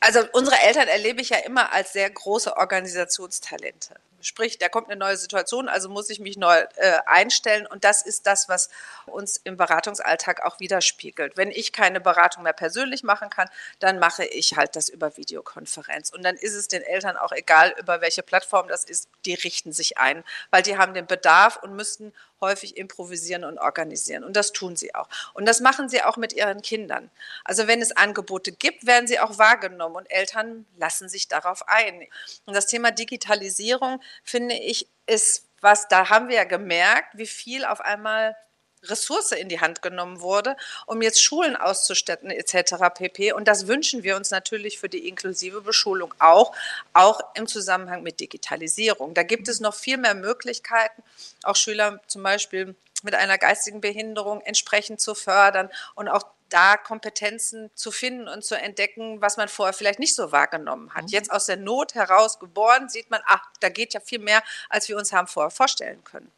Also 0.00 0.20
unsere 0.32 0.56
Eltern 0.56 0.88
erlebe 0.88 1.20
ich 1.20 1.30
ja 1.30 1.38
immer 1.38 1.72
als 1.72 1.92
sehr 1.92 2.10
große 2.10 2.56
Organisationstalente. 2.56 3.94
Sprich, 4.24 4.58
da 4.58 4.68
kommt 4.68 4.88
eine 4.88 4.98
neue 4.98 5.16
Situation, 5.16 5.68
also 5.68 5.88
muss 5.88 6.08
ich 6.08 6.18
mich 6.18 6.36
neu 6.36 6.56
äh, 6.76 6.98
einstellen. 7.04 7.66
Und 7.66 7.84
das 7.84 8.02
ist 8.02 8.26
das, 8.26 8.48
was 8.48 8.70
uns 9.06 9.36
im 9.36 9.56
Beratungsalltag 9.56 10.44
auch 10.44 10.60
widerspiegelt. 10.60 11.36
Wenn 11.36 11.50
ich 11.50 11.72
keine 11.72 12.00
Beratung 12.00 12.42
mehr 12.42 12.54
persönlich 12.54 13.02
machen 13.02 13.28
kann, 13.28 13.48
dann 13.80 13.98
mache 13.98 14.24
ich 14.24 14.56
halt 14.56 14.76
das 14.76 14.88
über 14.88 15.16
Videokonferenz. 15.18 16.10
Und 16.10 16.24
dann 16.24 16.36
ist 16.36 16.54
es 16.54 16.68
den 16.68 16.82
Eltern 16.82 17.16
auch 17.18 17.32
egal, 17.32 17.74
über 17.78 18.00
welche 18.00 18.22
Plattform 18.22 18.66
das 18.68 18.84
ist, 18.84 19.08
die 19.26 19.34
richten 19.34 19.72
sich 19.72 19.98
ein, 19.98 20.24
weil 20.50 20.62
die 20.62 20.78
haben 20.78 20.94
den 20.94 21.06
Bedarf 21.06 21.58
und 21.62 21.76
müssten 21.76 22.12
häufig 22.44 22.76
improvisieren 22.76 23.44
und 23.44 23.58
organisieren. 23.58 24.22
Und 24.22 24.36
das 24.36 24.52
tun 24.52 24.76
sie 24.76 24.94
auch. 24.94 25.08
Und 25.32 25.46
das 25.46 25.60
machen 25.60 25.88
sie 25.88 26.02
auch 26.02 26.16
mit 26.16 26.32
ihren 26.32 26.62
Kindern. 26.62 27.10
Also 27.44 27.66
wenn 27.66 27.80
es 27.80 27.92
Angebote 27.92 28.52
gibt, 28.52 28.86
werden 28.86 29.06
sie 29.06 29.18
auch 29.18 29.38
wahrgenommen 29.38 29.96
und 29.96 30.10
Eltern 30.10 30.66
lassen 30.76 31.08
sich 31.08 31.26
darauf 31.26 31.66
ein. 31.68 32.06
Und 32.44 32.54
das 32.54 32.66
Thema 32.66 32.90
Digitalisierung 32.90 34.00
finde 34.22 34.54
ich, 34.54 34.88
ist 35.06 35.46
was, 35.60 35.88
da 35.88 36.10
haben 36.10 36.28
wir 36.28 36.36
ja 36.36 36.44
gemerkt, 36.44 37.16
wie 37.16 37.26
viel 37.26 37.64
auf 37.64 37.80
einmal 37.80 38.36
Ressource 38.84 39.32
in 39.32 39.48
die 39.48 39.60
Hand 39.60 39.82
genommen 39.82 40.20
wurde, 40.20 40.56
um 40.86 41.02
jetzt 41.02 41.22
Schulen 41.22 41.56
auszustatten 41.56 42.30
etc. 42.30 42.74
pp. 42.94 43.32
Und 43.32 43.48
das 43.48 43.66
wünschen 43.66 44.02
wir 44.02 44.16
uns 44.16 44.30
natürlich 44.30 44.78
für 44.78 44.88
die 44.88 45.08
inklusive 45.08 45.62
Beschulung 45.62 46.14
auch, 46.18 46.54
auch 46.92 47.20
im 47.34 47.46
Zusammenhang 47.46 48.02
mit 48.02 48.20
Digitalisierung. 48.20 49.14
Da 49.14 49.22
gibt 49.22 49.48
es 49.48 49.60
noch 49.60 49.74
viel 49.74 49.96
mehr 49.96 50.14
Möglichkeiten, 50.14 51.02
auch 51.42 51.56
Schüler 51.56 52.00
zum 52.06 52.22
Beispiel 52.22 52.74
mit 53.02 53.14
einer 53.14 53.38
geistigen 53.38 53.80
Behinderung 53.80 54.40
entsprechend 54.42 55.00
zu 55.00 55.14
fördern 55.14 55.70
und 55.94 56.08
auch 56.08 56.24
da 56.54 56.76
Kompetenzen 56.76 57.70
zu 57.74 57.90
finden 57.90 58.28
und 58.28 58.44
zu 58.44 58.54
entdecken, 58.54 59.20
was 59.20 59.36
man 59.36 59.48
vorher 59.48 59.72
vielleicht 59.72 59.98
nicht 59.98 60.14
so 60.14 60.30
wahrgenommen 60.30 60.94
hat. 60.94 61.04
Mhm. 61.04 61.08
Jetzt 61.08 61.32
aus 61.32 61.46
der 61.46 61.56
Not 61.56 61.94
heraus 61.94 62.38
geboren, 62.38 62.88
sieht 62.88 63.10
man, 63.10 63.20
ach, 63.26 63.42
da 63.60 63.68
geht 63.68 63.92
ja 63.92 64.00
viel 64.00 64.20
mehr, 64.20 64.42
als 64.68 64.88
wir 64.88 64.96
uns 64.96 65.12
haben 65.12 65.26
vorher 65.26 65.50
vorstellen 65.50 66.02
können. 66.04 66.30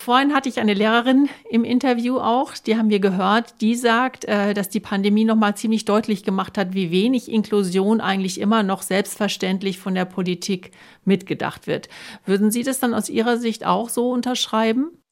Vorhin 0.00 0.32
hatte 0.32 0.48
ich 0.48 0.60
eine 0.60 0.74
Lehrerin 0.74 1.28
im 1.50 1.64
Interview 1.64 2.20
auch, 2.20 2.54
die 2.54 2.76
haben 2.76 2.88
wir 2.88 3.00
gehört, 3.00 3.60
die 3.60 3.74
sagt, 3.74 4.26
äh, 4.26 4.54
dass 4.54 4.68
die 4.68 4.78
Pandemie 4.78 5.24
nochmal 5.24 5.56
ziemlich 5.56 5.86
deutlich 5.86 6.22
gemacht 6.22 6.56
hat, 6.56 6.72
wie 6.72 6.92
wenig 6.92 7.28
Inklusion 7.28 8.00
eigentlich 8.00 8.40
immer 8.40 8.62
noch 8.62 8.82
selbstverständlich 8.82 9.78
von 9.80 9.96
der 9.96 10.04
Politik 10.04 10.70
mitgedacht 11.04 11.66
wird. 11.66 11.88
Würden 12.26 12.52
Sie 12.52 12.62
das 12.62 12.78
dann 12.78 12.94
aus 12.94 13.08
Ihrer 13.08 13.38
Sicht 13.38 13.66
auch 13.66 13.88
so 13.88 14.10
unterschreiben? 14.10 15.02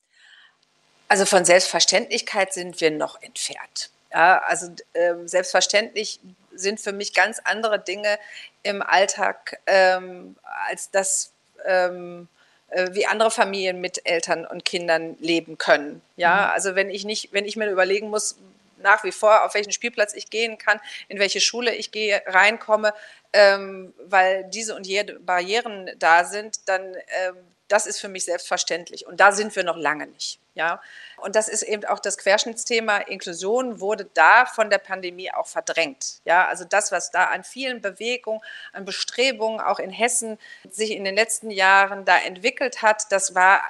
Also 1.08 1.24
von 1.24 1.44
Selbstverständlichkeit 1.44 2.52
sind 2.52 2.80
wir 2.80 2.92
noch 2.92 3.20
entfernt. 3.20 3.90
Ja, 4.12 4.38
also 4.46 4.68
ähm, 4.94 5.28
selbstverständlich 5.28 6.20
sind 6.54 6.80
für 6.80 6.92
mich 6.92 7.12
ganz 7.12 7.40
andere 7.44 7.78
Dinge 7.78 8.18
im 8.62 8.82
Alltag 8.82 9.58
ähm, 9.66 10.36
als 10.66 10.90
das, 10.90 11.32
ähm, 11.64 12.28
äh, 12.70 12.88
wie 12.92 13.06
andere 13.06 13.30
Familien 13.30 13.80
mit 13.80 14.06
Eltern 14.06 14.46
und 14.46 14.64
Kindern 14.64 15.16
leben 15.20 15.58
können. 15.58 16.02
Ja, 16.16 16.46
mhm. 16.46 16.52
also 16.54 16.74
wenn 16.74 16.90
ich 16.90 17.04
nicht, 17.04 17.32
wenn 17.32 17.44
ich 17.44 17.56
mir 17.56 17.70
überlegen 17.70 18.10
muss, 18.10 18.36
nach 18.78 19.04
wie 19.04 19.12
vor, 19.12 19.44
auf 19.44 19.54
welchen 19.54 19.72
Spielplatz 19.72 20.14
ich 20.14 20.30
gehen 20.30 20.58
kann, 20.58 20.80
in 21.08 21.18
welche 21.18 21.40
Schule 21.40 21.74
ich 21.74 21.90
gehe, 21.90 22.22
reinkomme, 22.26 22.94
ähm, 23.32 23.92
weil 23.98 24.44
diese 24.44 24.74
und 24.74 24.86
jede 24.86 25.18
Barrieren 25.20 25.90
da 25.98 26.24
sind, 26.24 26.68
dann 26.68 26.94
ähm, 26.94 27.36
das 27.68 27.86
ist 27.86 28.00
für 28.00 28.08
mich 28.08 28.24
selbstverständlich. 28.24 29.06
Und 29.06 29.20
da 29.20 29.32
sind 29.32 29.54
wir 29.56 29.64
noch 29.64 29.76
lange 29.76 30.06
nicht. 30.06 30.38
Ja? 30.54 30.80
Und 31.18 31.36
das 31.36 31.48
ist 31.48 31.62
eben 31.62 31.84
auch 31.84 31.98
das 31.98 32.18
Querschnittsthema. 32.18 32.98
Inklusion 32.98 33.80
wurde 33.80 34.08
da 34.14 34.46
von 34.46 34.70
der 34.70 34.78
Pandemie 34.78 35.32
auch 35.32 35.46
verdrängt. 35.46 36.20
Ja? 36.24 36.46
Also 36.46 36.64
das, 36.64 36.92
was 36.92 37.10
da 37.10 37.24
an 37.24 37.44
vielen 37.44 37.80
Bewegungen, 37.80 38.40
an 38.72 38.84
Bestrebungen 38.84 39.60
auch 39.60 39.78
in 39.78 39.90
Hessen 39.90 40.38
sich 40.68 40.92
in 40.92 41.04
den 41.04 41.14
letzten 41.14 41.50
Jahren 41.50 42.04
da 42.04 42.18
entwickelt 42.18 42.82
hat, 42.82 43.10
das 43.10 43.34
war, 43.34 43.60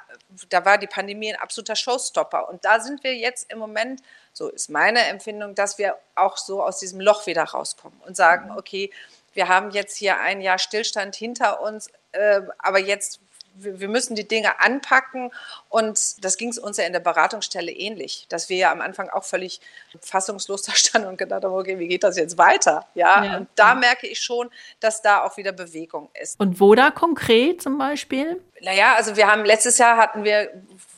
da 0.49 0.65
war 0.65 0.77
die 0.77 0.87
Pandemie 0.87 1.33
ein 1.33 1.39
absoluter 1.39 1.75
Showstopper. 1.75 2.49
Und 2.49 2.65
da 2.65 2.79
sind 2.79 3.03
wir 3.03 3.15
jetzt 3.15 3.51
im 3.51 3.59
Moment, 3.59 4.01
so 4.31 4.49
ist 4.49 4.69
meine 4.69 5.05
Empfindung, 5.07 5.55
dass 5.55 5.77
wir 5.77 5.97
auch 6.15 6.37
so 6.37 6.63
aus 6.63 6.79
diesem 6.79 7.01
Loch 7.01 7.25
wieder 7.25 7.43
rauskommen 7.43 7.99
und 8.05 8.15
sagen, 8.15 8.51
okay, 8.57 8.91
wir 9.33 9.47
haben 9.47 9.71
jetzt 9.71 9.97
hier 9.97 10.19
ein 10.19 10.41
Jahr 10.41 10.57
Stillstand 10.57 11.15
hinter 11.15 11.61
uns, 11.61 11.89
äh, 12.11 12.41
aber 12.57 12.79
jetzt 12.79 13.19
wir 13.59 13.87
müssen 13.87 14.15
die 14.15 14.27
Dinge 14.27 14.59
anpacken 14.59 15.31
und 15.69 16.23
das 16.23 16.37
ging 16.37 16.49
es 16.49 16.57
uns 16.57 16.77
ja 16.77 16.85
in 16.85 16.93
der 16.93 16.99
Beratungsstelle 16.99 17.71
ähnlich, 17.71 18.25
dass 18.29 18.49
wir 18.49 18.57
ja 18.57 18.71
am 18.71 18.81
Anfang 18.81 19.09
auch 19.09 19.23
völlig 19.23 19.59
fassungslos 20.01 20.61
da 20.63 20.73
standen 20.73 21.07
und 21.07 21.17
gedacht 21.17 21.43
haben, 21.43 21.53
okay, 21.53 21.79
wie 21.79 21.87
geht 21.87 22.03
das 22.03 22.17
jetzt 22.17 22.37
weiter? 22.37 22.85
Ja, 22.93 23.23
ja. 23.23 23.37
und 23.37 23.47
da 23.55 23.75
merke 23.75 24.07
ich 24.07 24.19
schon, 24.19 24.49
dass 24.79 25.01
da 25.01 25.23
auch 25.23 25.37
wieder 25.37 25.51
Bewegung 25.51 26.09
ist. 26.21 26.39
Und 26.39 26.59
wo 26.59 26.75
da 26.75 26.91
konkret 26.91 27.61
zum 27.61 27.77
Beispiel? 27.77 28.41
Naja, 28.61 28.95
also 28.95 29.15
wir 29.15 29.27
haben 29.27 29.45
letztes 29.45 29.77
Jahr 29.77 29.97
hatten 29.97 30.23
wir 30.23 30.49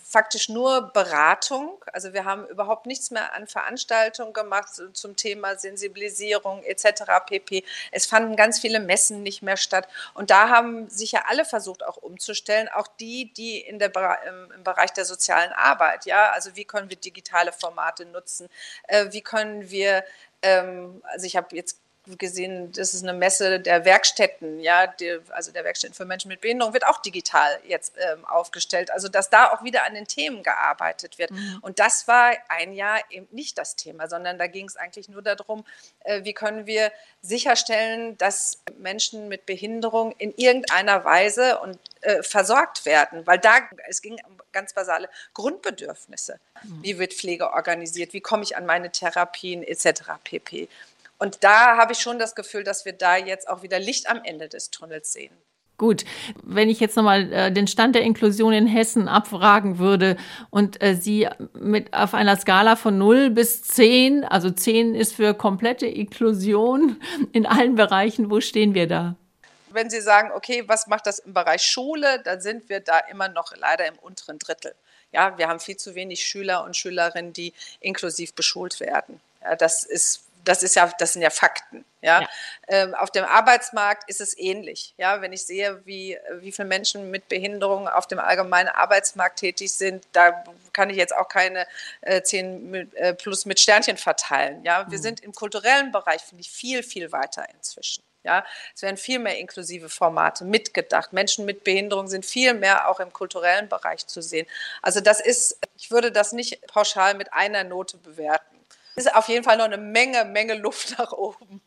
faktisch 0.10 0.50
nur 0.50 0.92
Beratung. 0.92 1.86
Also 1.94 2.14
wir 2.14 2.26
haben 2.26 2.48
überhaupt 2.48 2.88
nichts 2.88 3.12
mehr 3.12 3.34
an 3.36 3.46
Veranstaltungen 3.46 4.34
gemacht 4.34 4.70
zum 4.94 5.16
Thema 5.16 5.56
Sensibilisierung 5.56 6.64
etc. 6.64 7.04
pp. 7.28 7.64
Es 7.92 8.08
fanden 8.08 8.36
ganz 8.36 8.60
viele 8.60 8.80
Messen 8.80 9.22
nicht 9.22 9.44
mehr 9.44 9.56
statt. 9.56 9.88
Und 10.16 10.32
da 10.32 10.50
haben 10.50 10.90
sich 10.90 11.12
ja 11.12 11.26
alle 11.28 11.46
versucht 11.46 11.86
auch 11.86 11.98
umzustellen, 11.98 12.70
auch 12.70 12.88
die, 12.88 13.32
die 13.34 13.60
in 13.60 13.78
der, 13.78 13.92
im, 14.28 14.64
Bereich 14.64 14.92
der 14.94 15.06
sozialen 15.06 15.52
Arbeit. 15.52 16.06
Ja, 16.06 16.32
also 16.32 16.56
wie 16.56 16.66
können 16.66 16.90
wir 16.90 16.98
digitale 16.98 17.52
Formate 17.52 18.06
nutzen? 18.06 18.50
Äh, 18.88 19.12
wie 19.12 19.22
können 19.22 19.70
wir, 19.70 20.04
ähm, 20.42 21.04
also 21.04 21.28
ich 21.28 21.36
habe 21.36 21.56
jetzt 21.56 21.80
gesehen, 22.18 22.72
das 22.72 22.94
ist 22.94 23.04
eine 23.04 23.14
Messe 23.14 23.60
der 23.60 23.86
Werkstätten, 23.86 24.60
ja, 24.60 24.88
die, 24.88 25.20
also 25.30 25.52
der 25.52 25.64
Werkstätten 25.64 25.96
für 25.96 26.06
Menschen 26.06 26.30
mit 26.30 26.42
Behinderung 26.42 26.74
wird 26.74 26.86
auch 26.86 27.02
digital 27.02 27.60
jetzt 27.68 27.94
ähm, 27.98 28.26
aufgestellt. 28.26 28.92
Also 28.92 29.08
dass 29.08 29.30
da 29.30 29.52
auch 29.52 29.64
wieder 29.64 29.86
an 29.86 29.94
den 29.94 30.08
Themen 30.08 30.44
gearbeitet 30.44 31.18
wird. 31.18 31.32
Mhm. 31.32 31.60
Und 31.62 31.80
das 31.80 32.08
war 32.08 32.34
ein 32.48 32.74
Jahr 32.74 33.00
eben 33.10 33.28
nicht 33.32 33.58
das 33.58 33.76
Thema, 33.76 34.08
sondern 34.08 34.38
da 34.38 34.48
ging 34.48 34.66
es 34.66 34.78
eigentlich 34.78 35.10
nur 35.10 35.22
darum, 35.22 35.66
äh, 36.04 36.24
wie 36.24 36.34
können 36.34 36.66
wir 36.66 36.92
sicherstellen, 37.22 38.18
dass 38.18 38.60
Menschen 38.78 39.28
mit 39.28 39.46
Behinderung 39.46 40.14
in 40.18 40.34
irgendeiner 40.36 41.04
Weise 41.04 41.60
und 41.60 41.78
äh, 42.02 42.24
versorgt 42.24 42.86
werden, 42.86 43.28
weil 43.28 43.40
da 43.40 43.58
es 43.88 44.02
ging 44.02 44.20
um 44.26 44.40
ganz 44.52 44.74
basale 44.74 45.10
Grundbedürfnisse. 45.34 46.40
Mhm. 46.64 46.84
Wie 46.84 47.00
wird 47.00 47.14
Pflege 47.14 47.52
organisiert? 47.52 48.14
Wie 48.14 48.22
komme 48.22 48.44
ich 48.44 48.56
an 48.56 48.66
meine 48.66 48.92
Therapien 48.92 49.64
etc. 49.64 50.04
pp. 50.24 50.70
Und 51.20 51.44
da 51.44 51.78
habe 51.78 51.92
ich 51.94 52.00
schon 52.00 52.18
das 52.18 52.34
Gefühl, 52.34 52.64
dass 52.64 52.86
wir 52.86 52.94
da 52.94 53.18
jetzt 53.18 53.48
auch 53.50 53.62
wieder 53.62 53.78
Licht 53.78 54.10
am 54.10 54.22
Ende 54.24 54.50
des 54.50 54.72
Tunnels 54.72 55.12
sehen. 55.12 55.36
Gut, 55.78 56.04
wenn 56.44 56.70
ich 56.70 56.82
jetzt 56.82 56.98
nochmal 56.98 57.32
äh, 57.32 57.52
den 57.54 57.66
Stand 57.66 57.96
der 57.96 58.02
Inklusion 58.02 58.52
in 58.52 58.68
Hessen 58.68 59.08
abfragen 59.08 59.80
würde 59.80 60.18
und 60.50 60.82
äh, 60.84 60.94
Sie 60.96 61.26
mit 61.54 61.94
auf 61.94 62.14
einer 62.14 62.36
Skala 62.36 62.76
von 62.76 62.98
0 62.98 63.30
bis 63.30 63.62
10, 63.64 64.26
also 64.26 64.50
10 64.50 64.94
ist 64.94 65.16
für 65.16 65.34
komplette 65.34 65.88
Inklusion 65.88 67.02
in 67.32 67.46
allen 67.46 67.76
Bereichen, 67.76 68.30
wo 68.30 68.42
stehen 68.42 68.74
wir 68.74 68.88
da? 68.88 69.16
Wenn 69.72 69.90
Sie 69.90 70.02
sagen, 70.02 70.32
okay, 70.36 70.66
was 70.68 70.88
macht 70.88 71.08
das 71.08 71.20
im 71.20 71.34
Bereich 71.34 71.62
Schule, 71.62 72.22
dann 72.26 72.42
sind 72.42 72.68
wir 72.68 72.82
da 72.82 73.00
immer 73.10 73.30
noch 73.30 73.56
leider 73.56 73.88
im 73.88 73.98
unteren 74.00 74.38
Drittel. 74.38 74.76
Ja, 75.14 75.38
wir 75.38 75.48
haben 75.48 75.62
viel 75.62 75.78
zu 75.78 75.96
wenig 75.96 76.26
Schüler 76.26 76.66
und 76.66 76.76
Schülerinnen, 76.76 77.32
die 77.32 77.54
inklusiv 77.80 78.34
beschult 78.34 78.82
werden. 78.82 79.22
Ja, 79.42 79.56
das 79.56 79.84
ist 79.84 80.29
das 80.50 80.64
ist 80.64 80.76
ja, 80.76 80.92
das 80.98 81.14
sind 81.14 81.22
ja 81.22 81.30
Fakten. 81.30 81.86
Ja? 82.02 82.22
ja. 82.22 82.30
Ähm, 82.68 82.96
auf 82.96 83.12
dem 83.12 83.24
Arbeitsmarkt 83.24 84.10
ist 84.10 84.20
es 84.20 84.36
ähnlich. 84.38 84.96
Ja, 84.98 85.22
wenn 85.22 85.32
ich 85.32 85.46
sehe, 85.46 85.86
wie, 85.86 86.18
wie 86.40 86.52
viele 86.52 86.68
Menschen 86.68 87.12
mit 87.12 87.30
Behinderung 87.30 87.88
auf 87.88 88.08
dem 88.08 88.20
allgemeinen 88.20 88.70
Arbeitsmarkt 88.70 89.40
tätig 89.40 89.72
sind, 89.72 90.08
da 90.12 90.44
kann 90.74 90.90
ich 90.90 90.98
jetzt 90.98 91.16
auch 91.16 91.30
keine 91.30 91.68
äh, 92.02 92.24
10 92.24 92.72
mit, 92.72 92.96
äh, 92.96 93.14
plus 93.14 93.46
mit 93.46 93.60
Sternchen 93.60 93.98
verteilen. 93.98 94.64
Ja, 94.64 94.90
wir 94.90 94.98
mhm. 94.98 95.04
sind 95.04 95.20
im 95.20 95.34
kulturellen 95.34 95.92
Bereich, 95.92 96.22
finde 96.22 96.42
ich, 96.42 96.50
viel, 96.50 96.82
viel 96.82 97.12
weiter 97.12 97.46
inzwischen. 97.54 98.04
Ja, 98.24 98.44
es 98.76 98.82
werden 98.82 98.98
viel 98.98 99.20
mehr 99.20 99.38
inklusive 99.38 99.88
Formate 99.88 100.44
mitgedacht. 100.44 101.14
Menschen 101.14 101.46
mit 101.46 101.64
Behinderung 101.64 102.08
sind 102.08 102.26
viel 102.26 102.54
mehr 102.54 102.90
auch 102.90 103.00
im 103.00 103.14
kulturellen 103.14 103.70
Bereich 103.70 104.08
zu 104.08 104.22
sehen. 104.22 104.46
Also 104.82 105.00
das 105.00 105.22
ist, 105.22 105.58
ich 105.78 105.90
würde 105.90 106.12
das 106.12 106.34
nicht 106.34 106.66
pauschal 106.68 107.14
mit 107.14 107.32
einer 107.34 107.64
Note 107.64 107.98
bewerten 107.98 108.59
ist 109.00 109.16
auf 109.16 109.28
jeden 109.30 109.44
Fall 109.44 109.58
noch 109.58 109.66
eine 109.66 109.78
Menge, 109.78 110.26
Menge 110.26 110.56
Luft 110.60 110.96
nach 111.00 111.12
oben. 111.12 111.62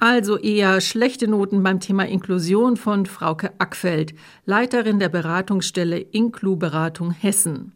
Also 0.00 0.38
eher 0.38 0.80
schlechte 0.80 1.26
Noten 1.26 1.62
beim 1.62 1.80
Thema 1.80 2.06
Inklusion 2.06 2.76
von 2.76 3.04
Frauke 3.04 3.52
Ackfeld, 3.58 4.14
Leiterin 4.44 5.00
der 5.00 5.08
Beratungsstelle 5.08 5.98
Inklu 5.98 6.56
Beratung 6.56 7.10
Hessen. 7.10 7.72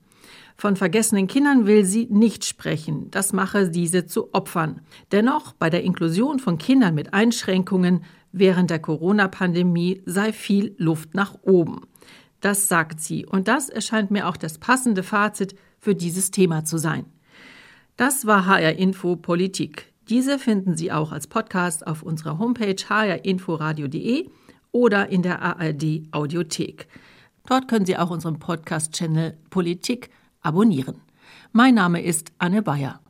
Von 0.57 0.77
vergessenen 0.77 1.27
Kindern 1.27 1.67
will 1.67 1.85
sie 1.85 2.07
nicht 2.09 2.45
sprechen, 2.45 3.11
das 3.11 3.33
mache 3.33 3.69
diese 3.69 4.07
zu 4.07 4.33
Opfern. 4.33 4.83
Dennoch, 5.11 5.55
bei 5.55 5.69
der 5.71 5.83
Inklusion 5.83 6.39
von 6.39 6.59
Kindern 6.59 6.95
mit 6.95 7.13
Einschränkungen 7.13 8.05
während 8.31 8.71
der 8.71 8.79
Corona-Pandemie 8.79 10.03
sei 10.07 10.33
viel 10.33 10.77
Luft 10.79 11.15
nach 11.15 11.35
oben. 11.43 11.89
Das 12.41 12.69
sagt 12.69 13.01
sie, 13.01 13.27
und 13.27 13.49
das 13.49 13.69
erscheint 13.69 14.13
mir 14.13 14.29
auch 14.29 14.37
das 14.37 14.59
passende 14.59 15.03
Fazit 15.03 15.57
für 15.81 15.97
dieses 15.97 16.31
Thema 16.31 16.65
zu 16.65 16.79
sein. 16.79 17.07
Das 17.97 18.27
war 18.27 18.47
HR 18.47 18.77
Info 18.77 19.17
Politik. 19.17 19.93
Diese 20.09 20.39
finden 20.39 20.77
Sie 20.77 20.91
auch 20.91 21.13
als 21.13 21.27
Podcast 21.27 21.87
auf 21.87 22.03
unserer 22.03 22.39
Homepage 22.39 22.75
hrinforadio.de 22.75 24.31
oder 24.73 25.11
in 25.11 25.23
der 25.23 25.43
ARD 25.43 26.03
Audiothek. 26.11 26.89
Dort 27.47 27.69
können 27.69 27.85
Sie 27.85 27.99
auch 27.99 28.11
unseren 28.11 28.39
Podcast-Channel 28.39 29.37
Politik 29.51 30.09
abonnieren. 30.41 31.03
Mein 31.53 31.75
Name 31.75 32.03
ist 32.03 32.33
Anne 32.39 32.63
Bayer. 32.63 33.02